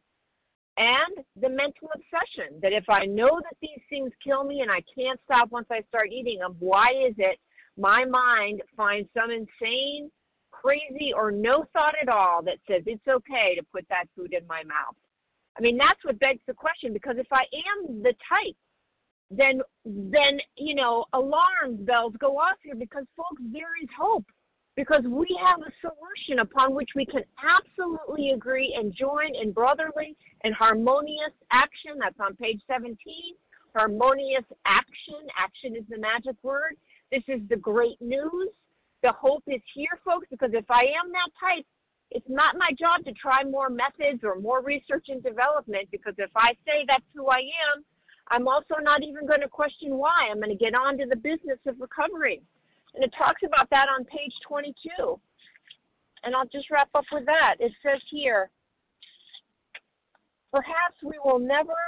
[0.77, 4.81] and the mental obsession that if I know that these things kill me and I
[4.95, 7.39] can't stop once I start eating them, why is it
[7.77, 10.09] my mind finds some insane,
[10.51, 14.45] crazy, or no thought at all that says it's okay to put that food in
[14.47, 14.95] my mouth?
[15.57, 18.55] I mean, that's what begs the question because if I am the type,
[19.29, 24.25] then then you know alarm bells go off here because folks there is hope
[24.75, 30.15] because we have a solution upon which we can absolutely agree and join in brotherly
[30.43, 31.99] and harmonious action.
[31.99, 32.95] That's on page 17.
[33.75, 35.27] Harmonious action.
[35.37, 36.75] Action is the magic word.
[37.11, 38.49] This is the great news.
[39.03, 41.65] The hope is here, folks, because if I am that type,
[42.11, 46.29] it's not my job to try more methods or more research and development because if
[46.35, 47.39] I say that's who I
[47.73, 47.83] am,
[48.27, 50.27] I'm also not even going to question why.
[50.29, 52.41] I'm going to get on to the business of recovery.
[52.93, 55.19] And it talks about that on page 22.
[56.23, 57.55] And I'll just wrap up with that.
[57.59, 58.49] It says here,
[60.51, 61.79] perhaps we will never,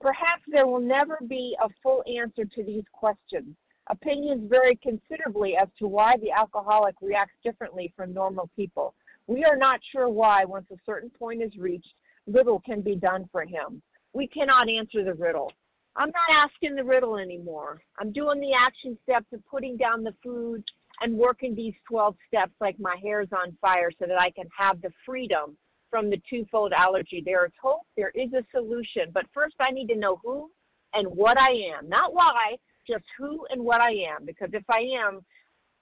[0.00, 3.54] perhaps there will never be a full answer to these questions.
[3.88, 8.94] Opinions vary considerably as to why the alcoholic reacts differently from normal people.
[9.26, 11.94] We are not sure why, once a certain point is reached,
[12.26, 13.82] little can be done for him.
[14.12, 15.52] We cannot answer the riddle.
[15.96, 17.82] I'm not asking the riddle anymore.
[17.98, 20.64] I'm doing the action steps of putting down the food
[21.00, 24.80] and working these 12 steps like my hair's on fire so that I can have
[24.80, 25.56] the freedom
[25.90, 27.22] from the twofold allergy.
[27.24, 29.10] There is hope, there is a solution.
[29.12, 30.50] But first, I need to know who
[30.94, 31.88] and what I am.
[31.88, 32.56] Not why,
[32.88, 34.24] just who and what I am.
[34.24, 35.20] Because if I am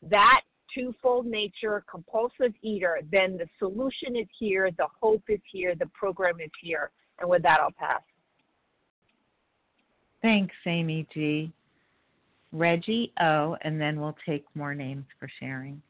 [0.02, 0.40] that
[0.74, 6.40] twofold nature, compulsive eater, then the solution is here, the hope is here, the program
[6.40, 6.90] is here.
[7.18, 8.02] And with that, I'll pass.
[10.22, 11.52] Thanks, Amy G.
[12.52, 15.80] Reggie O, and then we'll take more names for sharing.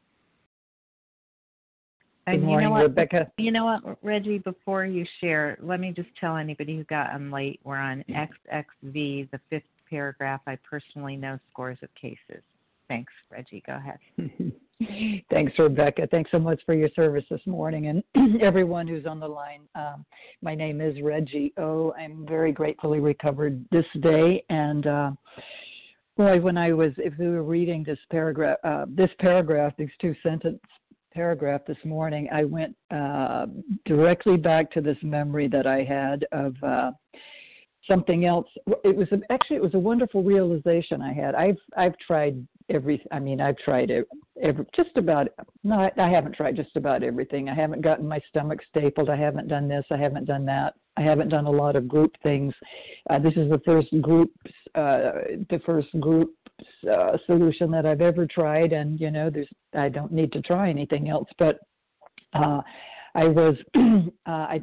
[2.26, 3.32] Good and morning, you know what, Rebecca.
[3.38, 7.30] You know what, Reggie, before you share, let me just tell anybody who got on
[7.30, 10.42] late, we're on XXV, the fifth paragraph.
[10.46, 12.42] I personally know scores of cases.
[12.90, 13.62] Thanks, Reggie.
[13.64, 14.00] Go ahead.
[15.30, 16.08] Thanks, Rebecca.
[16.10, 19.60] Thanks so much for your service this morning and everyone who's on the line.
[19.76, 20.04] Um,
[20.42, 21.92] my name is Reggie O.
[21.92, 24.44] I'm very gratefully recovered this day.
[24.50, 25.10] And uh,
[26.16, 30.16] boy, when I was, if we were reading this paragraph, uh, this paragraph, these two
[30.20, 30.58] sentence
[31.14, 33.46] paragraph this morning, I went uh,
[33.84, 36.90] directly back to this memory that I had of uh,
[37.86, 38.46] something else.
[38.84, 41.34] It was actually it was a wonderful realization I had.
[41.34, 43.04] I've I've tried every.
[43.12, 44.06] I mean, I've tried it,
[44.42, 45.28] every, just about.
[45.64, 47.48] No, I, I haven't tried just about everything.
[47.48, 49.10] I haven't gotten my stomach stapled.
[49.10, 49.84] I haven't done this.
[49.90, 50.74] I haven't done that.
[50.96, 52.52] I haven't done a lot of group things.
[53.08, 54.30] Uh, this is the first group,
[54.74, 55.12] uh,
[55.48, 56.34] the first group
[56.90, 60.68] uh, solution that I've ever tried, and you know, there's I don't need to try
[60.68, 61.28] anything else.
[61.38, 61.58] But
[62.34, 62.60] uh,
[63.14, 64.60] I was uh, I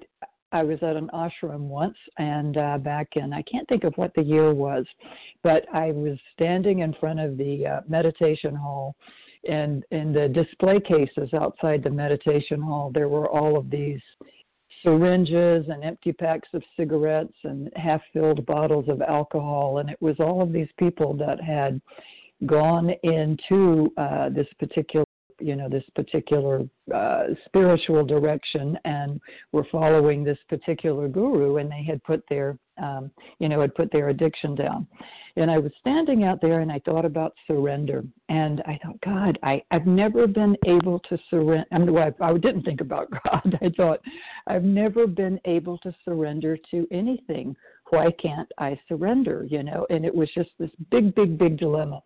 [0.51, 4.13] I was at an ashram once, and uh, back in I can't think of what
[4.15, 4.85] the year was,
[5.43, 8.95] but I was standing in front of the uh, meditation hall,
[9.47, 14.01] and in the display cases outside the meditation hall, there were all of these
[14.83, 19.79] syringes and empty packs of cigarettes and half filled bottles of alcohol.
[19.79, 21.81] And it was all of these people that had
[22.45, 25.05] gone into uh, this particular
[25.39, 26.61] you know this particular
[26.93, 29.19] uh, spiritual direction and
[29.51, 33.91] were following this particular guru and they had put their um, you know had put
[33.91, 34.87] their addiction down.
[35.35, 39.37] And i was standing out there and i thought about surrender and i thought god
[39.43, 43.59] i i've never been able to surrender i well, I, I didn't think about god.
[43.61, 43.99] I thought
[44.47, 47.55] i've never been able to surrender to anything.
[47.89, 49.45] Why can't i surrender?
[49.47, 52.01] You know and it was just this big big big dilemma.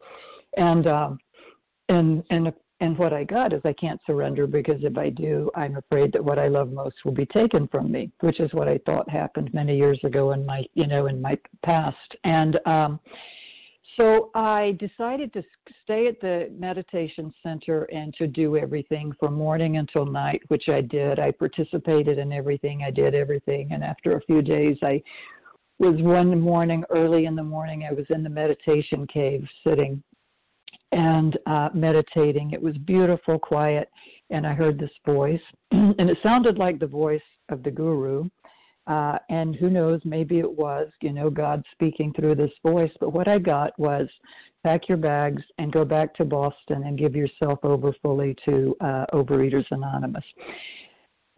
[0.57, 1.19] And um
[1.87, 2.51] and and
[2.81, 6.25] and what I got is I can't surrender because if I do, I'm afraid that
[6.25, 9.53] what I love most will be taken from me, which is what I thought happened
[9.53, 11.95] many years ago in my, you know, in my past.
[12.23, 12.99] And um,
[13.97, 15.43] so I decided to
[15.83, 20.81] stay at the meditation center and to do everything from morning until night, which I
[20.81, 21.19] did.
[21.19, 22.81] I participated in everything.
[22.81, 23.73] I did everything.
[23.73, 25.03] And after a few days, I
[25.77, 27.87] was one morning early in the morning.
[27.87, 30.01] I was in the meditation cave sitting
[30.91, 32.51] and uh, meditating.
[32.51, 33.89] It was beautiful, quiet,
[34.29, 38.29] and I heard this voice, and it sounded like the voice of the guru.
[38.87, 42.91] Uh, and who knows, maybe it was, you know, God speaking through this voice.
[42.99, 44.09] But what I got was
[44.63, 49.05] pack your bags and go back to Boston and give yourself over fully to uh,
[49.13, 50.23] Overeaters Anonymous.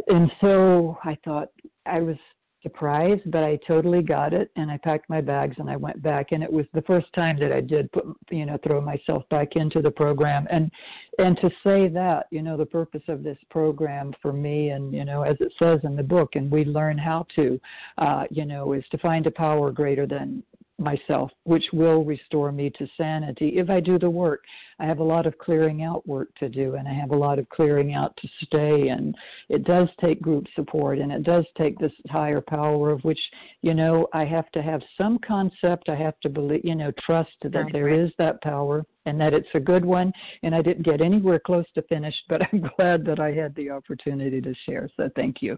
[0.07, 1.49] And so I thought
[1.85, 2.17] I was
[2.63, 4.49] surprised, but I totally got it.
[4.55, 6.31] And I packed my bags and I went back.
[6.31, 9.49] And it was the first time that I did put, you know, throw myself back
[9.55, 10.47] into the program.
[10.49, 10.71] And
[11.19, 15.05] and to say that, you know, the purpose of this program for me, and you
[15.05, 17.59] know, as it says in the book, and we learn how to,
[17.99, 20.41] uh, you know, is to find a power greater than
[20.79, 24.43] myself, which will restore me to sanity if I do the work.
[24.79, 27.39] I have a lot of clearing out work to do, and I have a lot
[27.39, 28.89] of clearing out to stay.
[28.89, 29.15] And
[29.49, 33.19] it does take group support, and it does take this higher power of which,
[33.61, 35.89] you know, I have to have some concept.
[35.89, 37.71] I have to believe, you know, trust that Right.
[37.71, 40.11] there is that power and that it's a good one.
[40.41, 43.69] And I didn't get anywhere close to finished, but I'm glad that I had the
[43.69, 44.89] opportunity to share.
[44.97, 45.57] So thank you.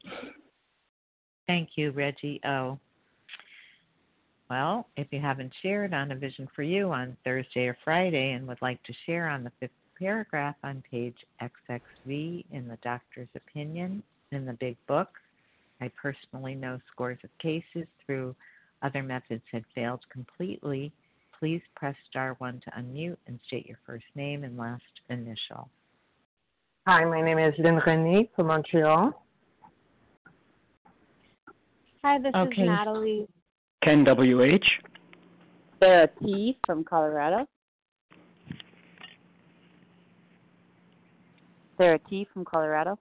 [1.48, 2.80] Thank you, Reggie O.
[4.50, 8.48] Well, if you haven't shared on A Vision for You on Thursday or Friday and
[8.48, 14.04] would like to share on the fifth paragraph on page XXV in the doctor's opinion
[14.32, 15.10] in the big book,
[15.82, 18.36] I personally know scores of cases through
[18.82, 20.92] other methods had failed completely.
[21.40, 25.70] Please press star one to unmute and state your first name and last initial.
[26.88, 29.26] Hi, my name is Lynn Renee from Montreal.
[32.04, 32.62] Hi, this Okay.
[32.62, 33.28] is Natalie.
[33.86, 34.66] Ken WH.
[35.80, 37.46] Sarah T from Colorado.
[41.78, 42.98] Sarah T from Colorado.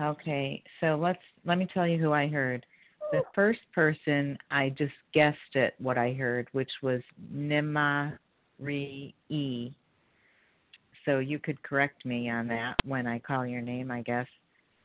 [0.00, 2.64] Okay, so let's let me tell you who I heard.
[3.12, 7.02] The first person I just guessed at what I heard, which was
[7.34, 8.12] Nimari
[9.28, 9.72] E.
[11.04, 14.26] So you could correct me on that when I call your name, I guess.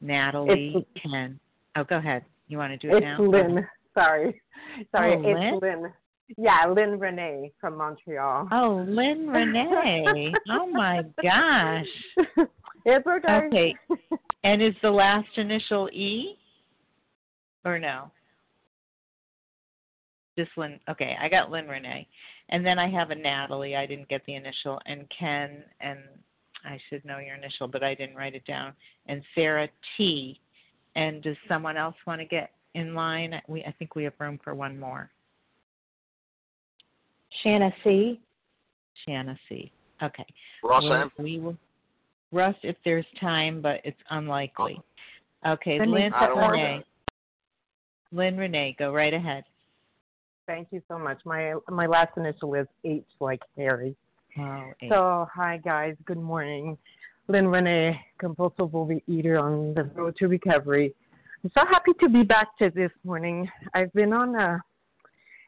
[0.01, 1.39] Natalie It's- Ken.
[1.77, 2.25] Oh, go ahead.
[2.49, 3.19] You want to do it It's now?
[3.21, 3.65] Lynn.
[3.93, 4.41] Sorry.
[4.91, 5.37] Sorry, Oh, Lynn?
[5.37, 5.93] it's Lynn.
[6.37, 8.47] Yeah, Lynn Renee from Montreal.
[8.51, 10.33] Oh, Lynn Renee.
[10.49, 11.85] oh my gosh.
[12.85, 13.33] it's okay.
[13.47, 13.75] Okay.
[14.43, 16.37] And is the last initial E?
[17.65, 18.11] Or no?
[20.37, 20.79] Just Lynn.
[20.89, 22.07] Okay, I got Lynn Renee.
[22.49, 23.75] And then I have a Natalie.
[23.75, 24.79] I didn't get the initial.
[24.85, 25.99] And Ken, and
[26.65, 28.73] I should know your initial, but I didn't write it down.
[29.07, 29.67] And Sarah
[29.97, 30.39] T.
[30.95, 33.41] And does someone else want to get in line?
[33.47, 35.09] We, I think we have room for one more.
[37.41, 38.19] Shanna C.
[39.05, 39.71] Shanna C.
[40.01, 40.25] Okay.
[40.63, 41.11] Ross We'll- M.
[41.17, 41.57] We will.
[42.31, 44.81] Russ, if there's time, but it's unlikely.
[45.45, 45.91] Okay, Renee.
[45.91, 46.83] Lynn I don't worry Renee.
[48.11, 49.43] Lynn Renee, go right ahead.
[50.47, 51.19] Thank you so much.
[51.25, 53.95] My my last initial is H like Harry.
[54.39, 54.89] Oh, eight.
[54.89, 56.77] So hi guys, good morning.
[57.27, 60.93] Lynn Renee, compulsive overeater on the road to recovery.
[61.43, 63.49] I'm so happy to be back to this morning.
[63.73, 64.61] I've been on a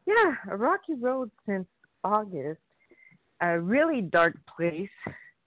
[0.05, 1.65] yeah, a rocky road since
[2.03, 2.59] August
[3.39, 4.89] a really dark place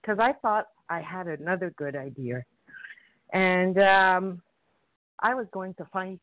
[0.00, 2.44] because I thought I had another good idea.
[3.34, 4.42] And um,
[5.20, 6.18] I was going to find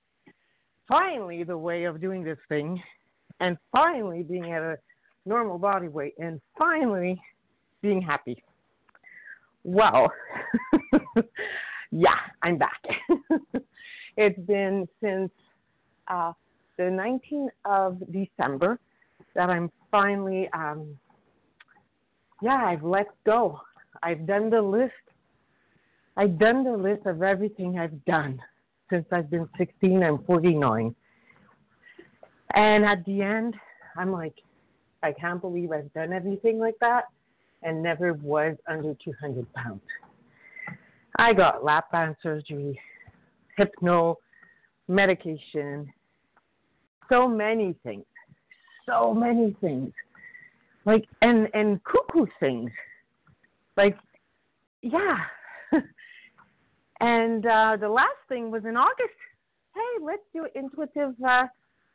[0.88, 2.82] finally the way of doing this thing
[3.42, 4.80] and finally being at a
[5.28, 7.22] normal body weight and finally
[7.84, 8.44] being happy.
[9.64, 10.12] Well,
[11.92, 12.82] yeah, I'm back.
[14.18, 15.32] it's been since
[16.08, 16.34] uh,
[16.78, 18.80] the 19th of December
[19.34, 20.98] that I'm finally, um,
[22.42, 23.60] yeah, I've let go.
[24.04, 24.94] I've done the list.
[26.18, 28.42] I've done the list of everything I've done
[28.90, 30.04] since I've been 16.
[30.04, 30.96] I'm 49.
[32.54, 33.56] And at the end,
[33.98, 34.36] I'm like,
[35.04, 37.06] I can't believe I've done everything like that
[37.64, 39.82] and never was under 200 pounds.
[41.18, 42.80] I got lap band surgery,
[43.58, 44.18] hypno,
[44.88, 45.92] medication,
[47.10, 48.06] so many things,
[48.86, 49.92] so many things,
[50.86, 52.72] like and and cuckoo things,
[53.78, 53.98] like
[54.82, 55.18] yeah.
[57.00, 59.20] and uh, the last thing was in August.
[59.74, 61.46] Hey, let's do intuitive uh,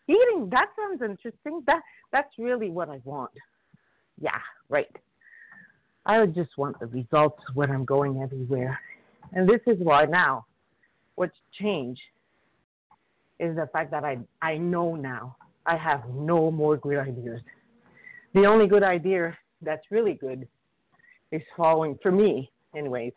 [0.08, 0.48] eating.
[0.50, 1.62] That sounds interesting.
[1.66, 1.80] That
[2.12, 3.30] that's really what I want.
[4.20, 4.94] Yeah, right.
[6.06, 8.78] I just want the results when I'm going everywhere.
[9.32, 10.46] And this is why now
[11.21, 12.01] what's changed
[13.39, 17.43] is the fact that I I know now I have no more good ideas.
[18.33, 20.49] The only good idea that's really good
[21.31, 23.12] is following for me anyways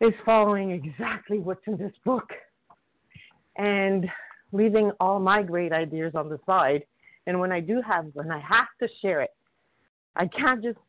[0.00, 2.28] is following exactly what's in this book
[3.56, 4.08] and
[4.50, 6.82] leaving all my great ideas on the side.
[7.28, 9.34] And when I do have when I have to share it
[10.16, 10.82] I can't just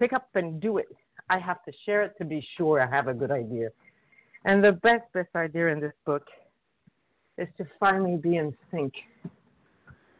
[0.00, 0.88] pick up and do it.
[1.28, 3.68] I have to share it to be sure I have a good idea
[4.44, 6.26] and the best best idea in this book
[7.38, 8.92] is to finally be in sync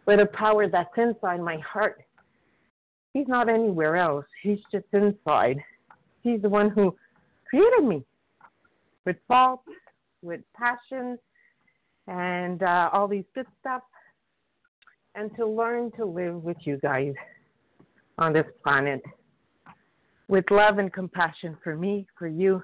[0.07, 2.03] with a power that's inside my heart.
[3.13, 4.25] He's not anywhere else.
[4.43, 5.63] He's just inside.
[6.23, 6.97] He's the one who
[7.49, 8.05] created me
[9.05, 9.63] with fault,
[10.23, 11.19] with passion,
[12.07, 13.83] and uh, all these good stuff.
[15.15, 17.15] And to learn to live with you guys
[18.19, 19.03] on this planet
[20.29, 22.63] with love and compassion for me, for you,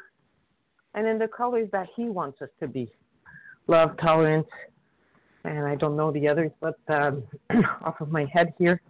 [0.96, 2.90] and in the colors that He wants us to be
[3.68, 4.48] love, tolerance,
[5.44, 7.22] and I don't know the others, but um,
[7.84, 8.80] off of my head here.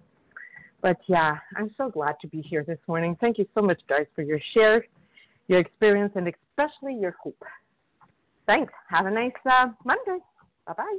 [0.81, 3.17] But yeah, I'm so glad to be here this morning.
[3.21, 4.87] Thank you so much, guys, for your share,
[5.49, 7.43] your experience, and especially your hope.
[8.47, 8.73] Thanks.
[8.89, 10.19] Have a nice uh, Monday.
[10.67, 10.99] Bye bye.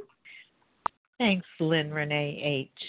[1.18, 2.84] Thanks, Lynn Renee H.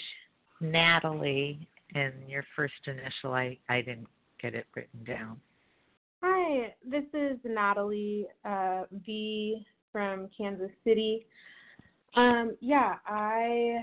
[0.61, 4.07] Natalie, and your first initial, I, I didn't
[4.41, 5.39] get it written down.
[6.21, 11.25] Hi, this is Natalie uh, V from Kansas City.
[12.17, 13.77] Um, yeah, I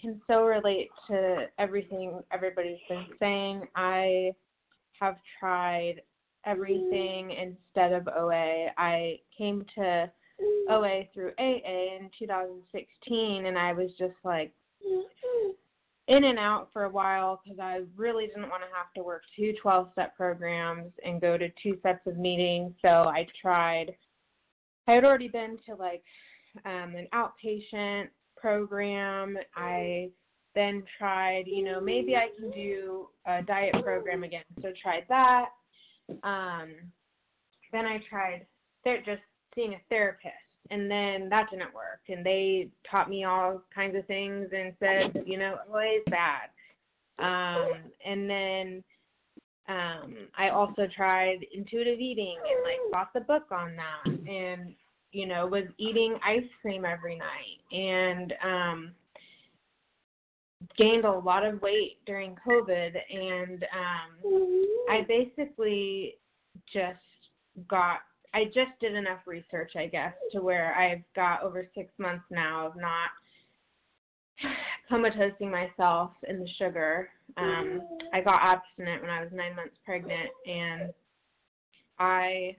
[0.00, 3.62] can so relate to everything everybody's been saying.
[3.76, 4.32] I
[4.98, 6.02] have tried
[6.44, 8.66] everything instead of OA.
[8.76, 10.10] I came to
[10.68, 14.52] OA through AA in 2016, and I was just like
[16.08, 19.22] in and out for a while because I really didn't want to have to work
[19.34, 22.72] two 12 step programs and go to two sets of meetings.
[22.82, 23.94] So I tried
[24.88, 26.02] I had already been to like
[26.64, 29.36] um, an outpatient program.
[29.56, 30.10] I
[30.54, 34.44] then tried, you know, maybe I can do a diet program again.
[34.62, 35.46] So tried that.
[36.22, 36.74] Um,
[37.72, 38.46] then I tried
[38.84, 39.22] just
[39.54, 40.34] seeing a therapist,
[40.70, 42.00] and then that didn't work.
[42.08, 46.50] And they taught me all kinds of things and said, you know, always bad.
[47.18, 48.84] Um, and then
[49.68, 54.74] um I also tried intuitive eating and like bought the book on that and
[55.12, 58.92] you know was eating ice cream every night and um
[60.78, 66.14] gained a lot of weight during covid and um I basically
[66.72, 66.98] just
[67.68, 68.00] got
[68.36, 72.66] I just did enough research I guess to where I've got over 6 months now
[72.66, 73.08] of not
[74.88, 77.08] comatosing myself in the sugar.
[77.38, 77.80] Um,
[78.12, 80.92] I got abstinent when I was nine months pregnant, and
[81.98, 82.56] I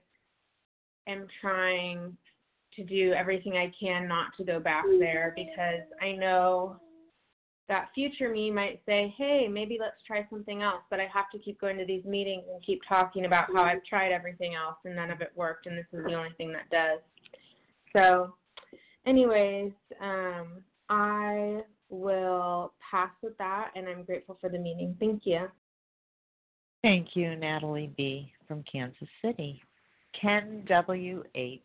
[1.07, 2.17] am trying
[2.75, 6.78] to do everything I can not to go back there because I know
[7.68, 10.84] that future me might say, hey, maybe let's try something else.
[10.89, 13.84] But I have to keep going to these meetings and keep talking about how I've
[13.84, 16.70] tried everything else and none of it worked, and this is the only thing that
[16.72, 16.99] does.
[17.93, 18.34] So,
[19.05, 24.95] anyways, um, I will pass with that, and I'm grateful for the meeting.
[24.99, 25.47] Thank you.
[26.84, 28.32] Thank you, Natalie B.
[28.47, 29.61] from Kansas City.
[30.20, 31.61] Ken W.H.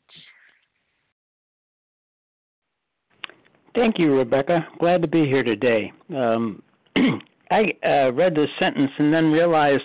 [3.75, 4.67] Thank you, Rebecca.
[4.79, 5.93] Glad to be here today.
[6.15, 6.63] Um,
[7.51, 9.85] I uh, read this sentence and then realized,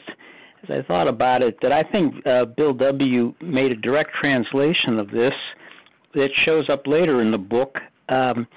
[0.63, 3.33] as I thought about it, that I think uh, Bill W.
[3.41, 5.33] made a direct translation of this
[6.15, 7.77] that shows up later in the book.
[8.09, 8.47] Um,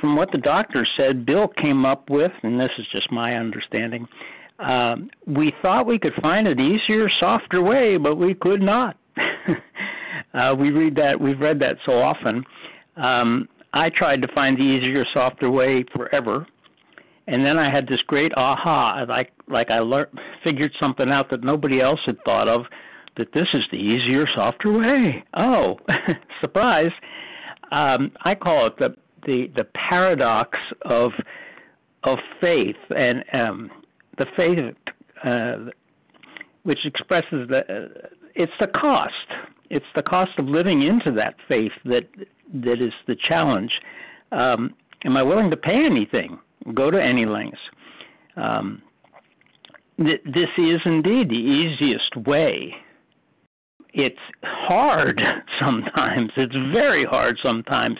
[0.00, 4.06] from what the doctor said, Bill came up with, and this is just my understanding.
[4.58, 8.96] Um, we thought we could find an easier, softer way, but we could not.
[10.34, 11.20] uh, we read that.
[11.20, 12.44] We've read that so often.
[12.96, 16.46] Um, I tried to find the easier, softer way forever,
[17.26, 21.44] and then I had this great aha, like like I learned, figured something out that
[21.44, 22.64] nobody else had thought of.
[23.16, 25.24] That this is the easier, softer way.
[25.34, 25.78] Oh,
[26.40, 26.92] surprise!
[27.72, 28.96] Um, I call it the
[29.26, 31.12] the the paradox of
[32.04, 33.70] of faith and um,
[34.16, 34.58] the faith
[35.24, 35.70] uh,
[36.62, 39.12] which expresses the uh, it's the cost.
[39.70, 42.08] It's the cost of living into that faith that
[42.54, 43.72] that is the challenge.
[44.32, 44.74] Um,
[45.04, 46.38] am I willing to pay anything?
[46.74, 47.60] Go to any lengths.
[48.36, 48.82] Um,
[49.98, 52.74] th- this is indeed the easiest way.
[53.92, 55.20] It's hard
[55.60, 56.30] sometimes.
[56.36, 57.98] It's very hard sometimes.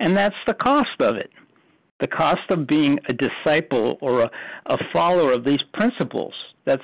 [0.00, 1.30] And that's the cost of it.
[2.00, 4.30] The cost of being a disciple or a,
[4.66, 6.34] a follower of these principles.
[6.64, 6.82] That's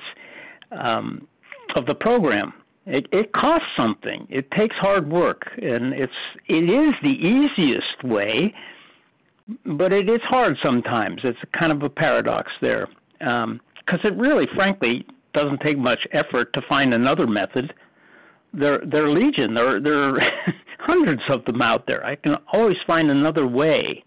[0.71, 1.27] um,
[1.75, 2.53] of the program.
[2.85, 4.27] It, it costs something.
[4.29, 6.13] It takes hard work, and it's
[6.47, 8.53] it is the easiest way,
[9.65, 11.21] but it is hard sometimes.
[11.23, 13.59] It's kind of a paradox there, because um,
[14.03, 17.73] it really, frankly, doesn't take much effort to find another method.
[18.53, 19.55] They're they're legion.
[19.55, 20.19] They're they're
[20.79, 22.05] hundreds of them out there.
[22.05, 24.03] I can always find another way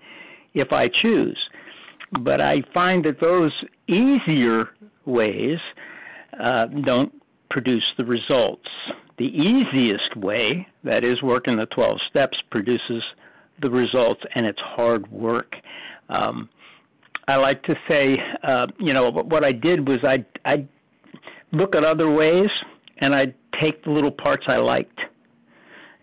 [0.55, 1.39] if I choose.
[2.21, 3.53] But I find that those
[3.89, 4.71] easier
[5.05, 5.59] ways
[6.43, 7.13] uh, don't
[7.51, 8.69] produce the results.
[9.19, 13.03] The easiest way, that is, working the 12 steps, produces
[13.61, 15.55] the results, and it's hard work.
[16.09, 16.49] Um,
[17.27, 20.67] I like to say, uh, you know, what I did was I I
[21.53, 22.49] look at other ways
[22.99, 25.01] and I take the little parts I liked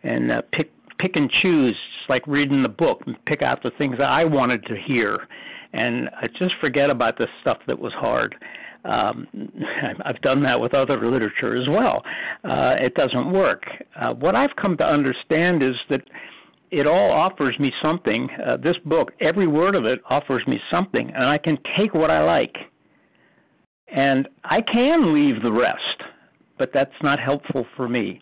[0.03, 3.71] and uh, pick pick and choose, just like reading the book, and pick out the
[3.71, 5.27] things that I wanted to hear,
[5.73, 8.35] and I just forget about the stuff that was hard.
[8.85, 9.27] Um,
[10.05, 12.03] I've done that with other literature as well.
[12.43, 13.63] Uh, it doesn't work.
[13.99, 16.01] Uh, what I've come to understand is that
[16.71, 18.29] it all offers me something.
[18.45, 22.11] Uh, this book, every word of it offers me something, and I can take what
[22.11, 22.55] I like.
[23.87, 26.03] And I can leave the rest,
[26.57, 28.21] but that's not helpful for me.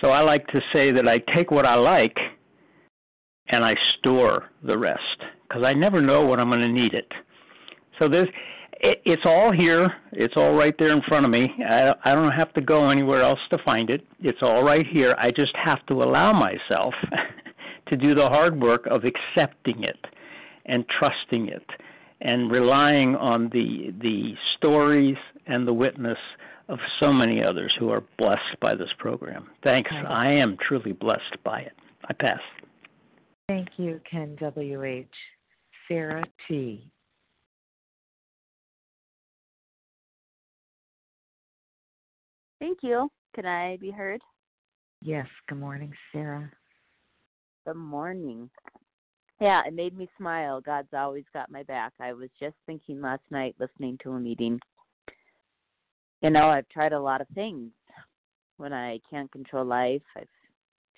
[0.00, 2.16] So I like to say that I take what I like
[3.48, 5.00] and I store the rest
[5.48, 7.10] because I never know when I'm going to need it.
[7.98, 8.28] So there's
[8.80, 9.92] it, it's all here.
[10.12, 11.50] It's all right there in front of me.
[11.66, 14.04] I, I don't have to go anywhere else to find it.
[14.20, 15.14] It's all right here.
[15.18, 16.94] I just have to allow myself
[17.88, 19.98] to do the hard work of accepting it
[20.66, 21.66] and trusting it
[22.20, 25.16] and relying on the the stories
[25.46, 26.18] and the witness
[26.68, 29.48] of so many others who are blessed by this program.
[29.62, 29.90] Thanks.
[30.06, 31.72] I am truly blessed by it.
[32.08, 32.40] I pass.
[33.48, 35.06] Thank you, Ken W.H.
[35.88, 36.90] Sarah T.
[42.58, 43.10] Thank you.
[43.34, 44.20] Can I be heard?
[45.02, 45.26] Yes.
[45.48, 46.50] Good morning, Sarah.
[47.66, 48.50] Good morning.
[49.40, 50.60] Yeah, it made me smile.
[50.60, 51.92] God's always got my back.
[52.00, 54.58] I was just thinking last night listening to a meeting
[56.22, 57.70] you know, I've tried a lot of things.
[58.56, 60.28] When I can't control life, I've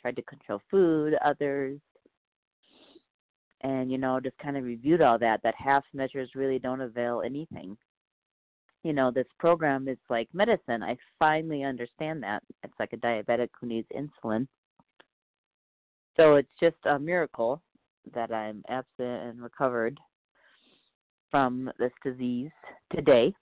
[0.01, 1.79] tried to control food, others,
[3.61, 5.41] and you know, just kind of reviewed all that.
[5.43, 7.77] That half measures really don't avail anything.
[8.83, 10.83] You know, this program is like medicine.
[10.83, 12.43] I finally understand that.
[12.65, 14.47] It's like a diabetic who needs insulin.
[16.17, 17.63] So it's just a miracle
[18.15, 19.99] that I'm absent and recovered
[21.31, 22.51] from this disease
[22.95, 23.35] today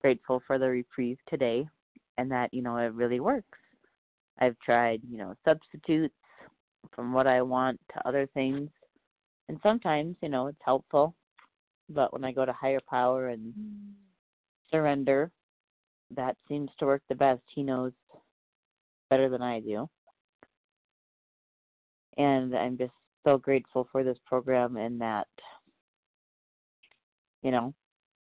[0.00, 1.66] grateful for the reprieve today
[2.16, 3.58] and that, you know, it really works.
[4.40, 6.14] I've tried, you know, substitutes
[6.94, 8.70] from what I want to other things.
[9.48, 11.14] And sometimes, you know, it's helpful.
[11.88, 13.92] But when I go to higher power and mm.
[14.70, 15.30] Surrender,
[16.14, 17.42] that seems to work the best.
[17.54, 17.92] He knows
[19.10, 19.88] better than I do.
[22.16, 22.92] And I'm just
[23.24, 25.28] so grateful for this program and that,
[27.42, 27.74] you know,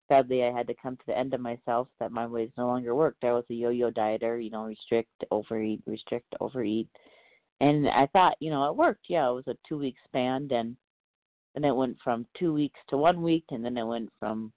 [0.09, 2.95] sadly I had to come to the end of myself that my ways no longer
[2.95, 3.25] worked.
[3.25, 6.89] I was a yo-yo dieter, you know, restrict, overeat, restrict, overeat.
[7.61, 9.07] And I thought, you know, it worked.
[9.09, 10.77] Yeah, it was a two week span and
[11.55, 14.53] then it went from two weeks to one week and then it went from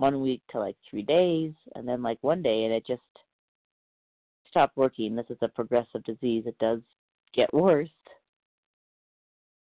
[0.00, 3.02] one week to like three days and then like one day and it just
[4.48, 5.14] stopped working.
[5.14, 6.44] This is a progressive disease.
[6.46, 6.80] It does
[7.34, 7.88] get worse.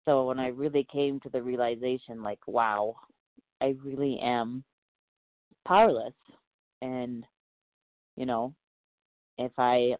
[0.06, 2.96] So when I really came to the realization like, wow,
[3.60, 4.64] I really am
[5.66, 6.14] powerless.
[6.80, 7.24] And,
[8.16, 8.54] you know,
[9.38, 9.96] if I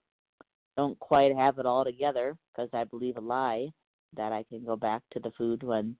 [0.78, 3.68] don't quite have it all together because I believe a lie
[4.16, 5.94] that I can go back to the food when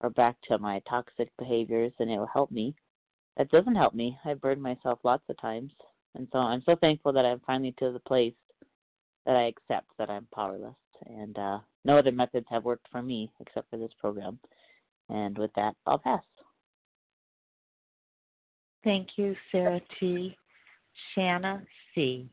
[0.00, 2.74] or back to my toxic behaviors and it will help me.
[3.36, 4.18] That doesn't help me.
[4.24, 5.72] I've burned myself lots of times.
[6.14, 8.34] And so I'm so thankful that I'm finally to the place
[9.26, 10.74] that I accept that I'm powerless.
[11.06, 14.38] And uh, no other methods have worked for me except for this program.
[15.10, 16.22] And with that, I'll pass.
[18.82, 20.36] Thank you, Sarah T.
[21.14, 21.62] Shanna
[21.94, 22.28] C.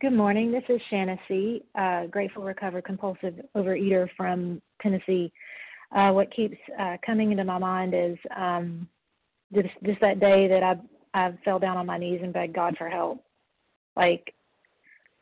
[0.00, 0.50] Good morning.
[0.50, 5.32] This is Shanna C., uh, grateful, recovered, compulsive overeater from Tennessee.
[5.94, 8.88] Uh, what keeps uh, coming into my mind is um,
[9.54, 10.76] just, just that day that I
[11.14, 13.22] I fell down on my knees and begged God for help.
[13.96, 14.34] Like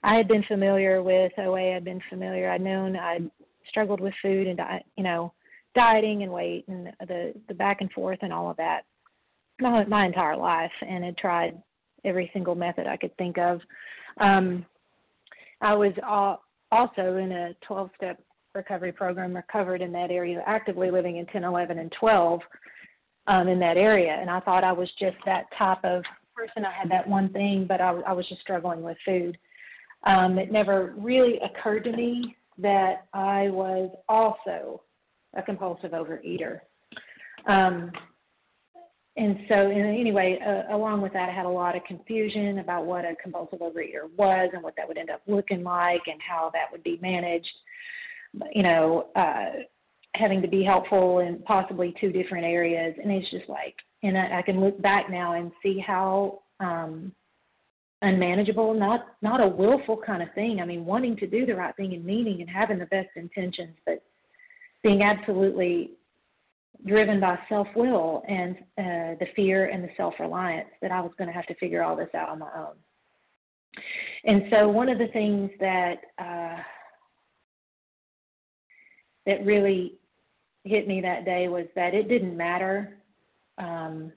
[0.05, 1.75] I had been familiar with OA.
[1.75, 2.49] I'd been familiar.
[2.49, 3.29] I'd known I'd
[3.68, 5.33] struggled with food and diet, you know,
[5.75, 8.83] dieting and weight and the the back and forth and all of that
[9.61, 11.61] my my entire life, and had tried
[12.05, 13.61] every single method I could think of.
[14.21, 14.64] Um,
[15.61, 16.43] I was all,
[16.73, 18.21] also in a 12 step
[18.55, 22.40] recovery program, recovered in that area, actively living in 10, 11, and 12
[23.26, 24.16] um, in that area.
[24.20, 26.03] And I thought I was just that type of
[26.34, 26.64] person.
[26.64, 29.38] I had that one thing, but I, I was just struggling with food.
[30.05, 34.82] Um, it never really occurred to me that I was also
[35.36, 36.61] a compulsive overeater.
[37.46, 37.92] Um,
[39.16, 43.05] and so anyway, uh, along with that, I had a lot of confusion about what
[43.05, 46.70] a compulsive overeater was and what that would end up looking like and how that
[46.72, 47.51] would be managed.
[48.53, 49.62] You know, uh,
[50.14, 54.39] having to be helpful in possibly two different areas, and it's just like, and I,
[54.39, 57.12] I can look back now and see how um,
[58.03, 60.61] unmanageable, not not a willful kind of thing.
[60.61, 63.76] I mean, wanting to do the right thing and meaning and having the best intentions,
[63.87, 64.03] but
[64.83, 65.93] being absolutely
[66.87, 71.12] driven by self will and uh, the fear and the self reliance that I was
[71.18, 72.74] going to have to figure all this out on my own.
[74.24, 76.57] And so, one of the things that uh,
[79.27, 79.95] that really
[80.64, 82.99] hit me that day was that it didn't matter.
[83.59, 84.12] Um,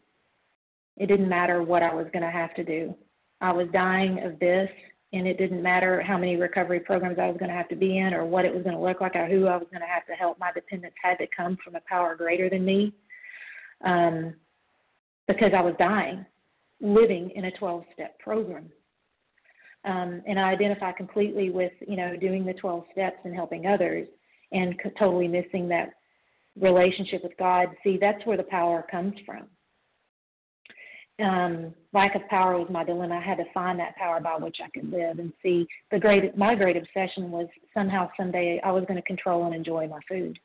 [0.97, 2.95] it didn't matter what I was going to have to do.
[3.41, 4.69] I was dying of this
[5.11, 7.99] and it didn't matter how many recovery programs I was going to have to be
[7.99, 9.87] in or what it was going to look like or who I was going to
[9.87, 10.39] have to help.
[10.39, 12.93] My dependence had to come from a power greater than me
[13.83, 14.33] um,
[15.27, 16.25] because I was dying,
[16.81, 18.69] living in a 12 step program.
[19.85, 24.07] Um, and I identify completely with, you know, doing the 12 steps and helping others
[24.53, 25.89] and totally missing that
[26.59, 27.69] relationship with God.
[27.83, 29.47] See, that's where the power comes from
[31.19, 33.15] um, lack of power was my dilemma.
[33.15, 36.35] I had to find that power by which I could live and see the great.
[36.35, 40.39] My great obsession was somehow someday I was going to control and enjoy my food,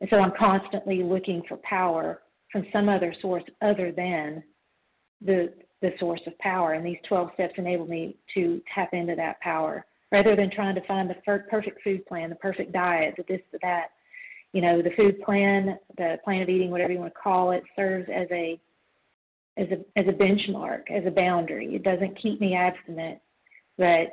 [0.00, 4.42] and so I'm constantly looking for power from some other source other than
[5.24, 6.72] the the source of power.
[6.72, 10.86] And these 12 steps enable me to tap into that power rather than trying to
[10.86, 11.16] find the
[11.50, 13.90] perfect food plan, the perfect diet, the this, the that.
[14.54, 17.62] You know, the food plan, the plan of eating, whatever you want to call it,
[17.76, 18.58] serves as a
[19.58, 21.74] as a as a benchmark, as a boundary.
[21.74, 23.18] It doesn't keep me abstinent,
[23.76, 24.08] but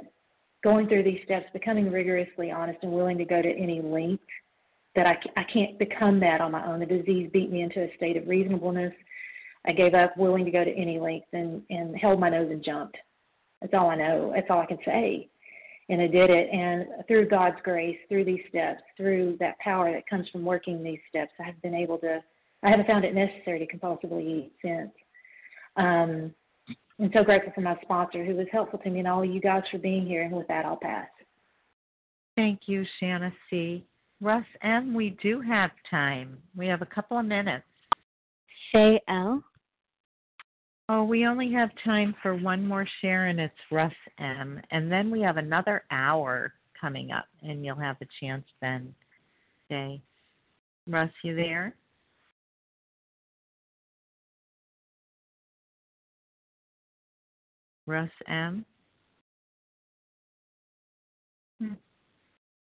[0.64, 4.24] going through these steps, becoming rigorously honest and willing to go to any length
[4.96, 6.80] that I, I can't become that on my own.
[6.80, 8.94] The disease beat me into a state of reasonableness.
[9.68, 12.64] I gave up, willing to go to any length, and and held my nose and
[12.64, 12.98] jumped.
[13.62, 14.34] That's all I know.
[14.36, 15.30] That's all I can say.
[15.90, 16.50] And I did it.
[16.52, 21.00] And through God's grace, through these steps, through that power that comes from working these
[21.10, 22.24] steps, I've been able to.
[22.64, 24.92] I haven't found it necessary to compulsively eat since.
[25.76, 26.34] Um,
[27.00, 29.42] I'm so grateful for my sponsor who was helpful to me and all of you
[29.42, 30.24] guys for being here.
[30.24, 31.08] And with that, I'll pass.
[32.36, 33.86] Thank you, Shanna C.
[34.22, 36.38] Russ M., we do have time.
[36.56, 37.66] We have a couple of minutes.
[38.72, 39.44] Shay L.
[40.88, 44.62] Oh, we only have time for one more share, and it's Russ M.
[44.70, 48.94] And then we have another hour coming up, and you'll have a chance then,
[49.70, 50.00] Shay.
[50.88, 51.76] Russ, you there?
[57.88, 58.64] Russ M.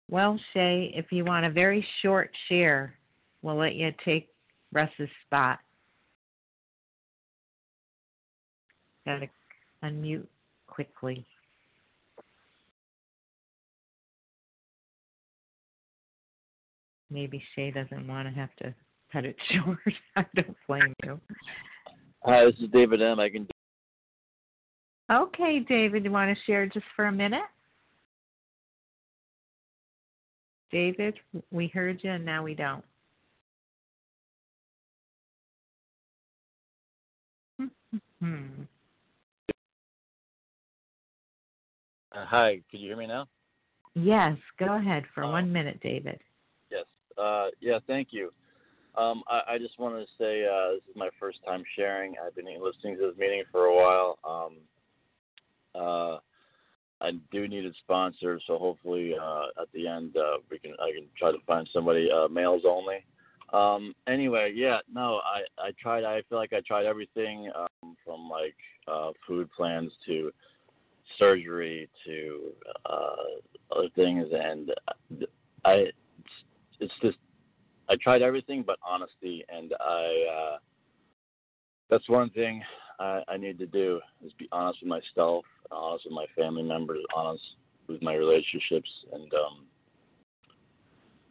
[0.10, 2.96] Well, Shay, if you want a very short share,
[3.44, 4.30] we'll let you take
[4.72, 5.60] Russ's spot.
[9.06, 9.28] Got to
[9.84, 10.28] unmute
[10.68, 11.26] quickly.
[17.12, 18.74] Maybe Shay doesn't want to have to
[19.12, 19.80] cut it short.
[20.16, 21.20] I don't blame you.
[22.24, 23.20] Hi, this is David M.
[23.20, 23.48] I can.
[25.12, 27.42] Okay, David, you want to share just for a minute?
[30.72, 31.16] David,
[31.50, 32.84] we heard you and now we don't.
[38.20, 38.64] Hmm.
[42.20, 43.26] Uh, hi, could you hear me now?
[43.96, 45.32] Yes, go ahead for Oh.
[45.32, 46.20] one minute, David.
[46.70, 46.86] Yes.
[47.18, 48.34] Uh, yeah, thank you.
[48.96, 52.16] Um, I, I just wanted to say uh, this is my first time sharing.
[52.18, 54.20] I've been listening to this meeting for a while.
[54.26, 54.58] Um,
[55.76, 56.18] uh,
[57.00, 60.92] I do need a sponsor, so hopefully uh, at the end uh, we can I
[60.92, 63.06] can try to find somebody uh, males only.
[63.54, 66.04] Um, anyway, yeah, no, I I tried.
[66.04, 68.58] I feel like I tried everything um, from like
[68.90, 70.34] uh, food plans to
[71.18, 72.52] surgery to
[72.86, 74.72] uh, other things, and
[75.66, 75.98] I it's,
[76.80, 77.18] it's just
[77.90, 80.58] I tried everything but honesty, and I uh,
[81.90, 82.62] that's one thing
[83.00, 87.04] I, I need to do is be honest with myself, honest with my family members,
[87.16, 87.44] honest
[87.88, 89.66] with my relationships, and um,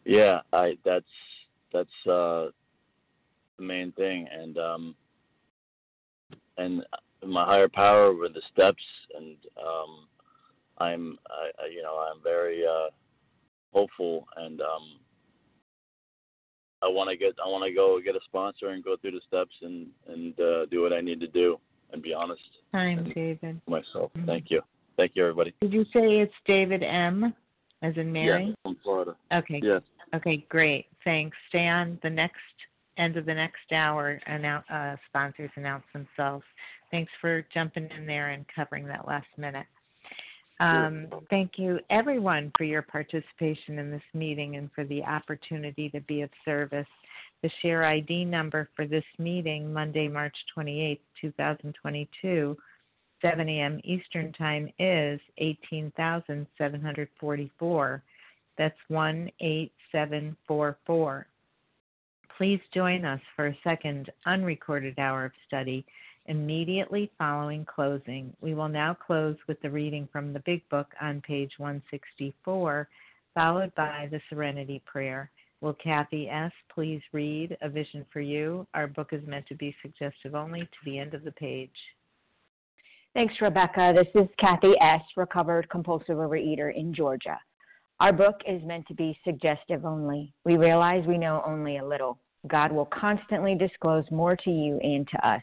[0.04, 1.04] yeah, I that's
[1.72, 2.48] that's uh,
[3.58, 4.94] the main thing, and um,
[6.56, 6.84] and
[7.26, 8.82] my higher power with the steps,
[9.16, 10.08] and um,
[10.78, 12.90] I'm I, I you know I'm very uh,
[13.72, 14.98] hopeful, and um,
[16.82, 19.20] I want to get I want to go get a sponsor and go through the
[19.26, 21.58] steps and and uh, do what I need to do
[21.92, 22.42] and be honest
[22.72, 23.60] Time, David.
[23.66, 24.12] myself.
[24.16, 24.26] Mhm.
[24.26, 24.62] Thank you,
[24.96, 25.54] thank you, everybody.
[25.60, 27.34] Did you say it's David M.
[27.82, 28.46] as in Mary?
[28.46, 29.16] Yes, from Florida.
[29.32, 29.60] Okay.
[29.62, 29.82] Yes.
[30.14, 30.86] Okay, great.
[31.04, 31.36] Thanks.
[31.48, 32.40] Stay on the next
[32.96, 34.20] end of the next hour.
[34.26, 36.44] Announce, uh, sponsors announce themselves.
[36.90, 39.66] Thanks for jumping in there and covering that last minute.
[40.60, 46.00] Um, thank you, everyone, for your participation in this meeting and for the opportunity to
[46.02, 46.86] be of service.
[47.42, 52.56] The share ID number for this meeting, Monday, March 28, 2022,
[53.22, 53.80] 7 a.m.
[53.84, 58.02] Eastern Time, is 18,744.
[58.56, 61.26] That's 18744.
[62.36, 65.86] Please join us for a second unrecorded hour of study
[66.28, 68.32] immediately following closing.
[68.40, 72.88] We will now close with the reading from the Big Book on page 164,
[73.34, 75.30] followed by the Serenity Prayer.
[75.60, 76.52] Will Kathy S.
[76.72, 78.66] please read A Vision for You?
[78.74, 81.70] Our book is meant to be suggestive only to the end of the page.
[83.14, 83.92] Thanks, Rebecca.
[83.96, 87.38] This is Kathy S., recovered compulsive overeater in Georgia.
[88.00, 90.32] Our book is meant to be suggestive only.
[90.44, 92.18] We realize we know only a little.
[92.46, 95.42] God will constantly disclose more to you and to us.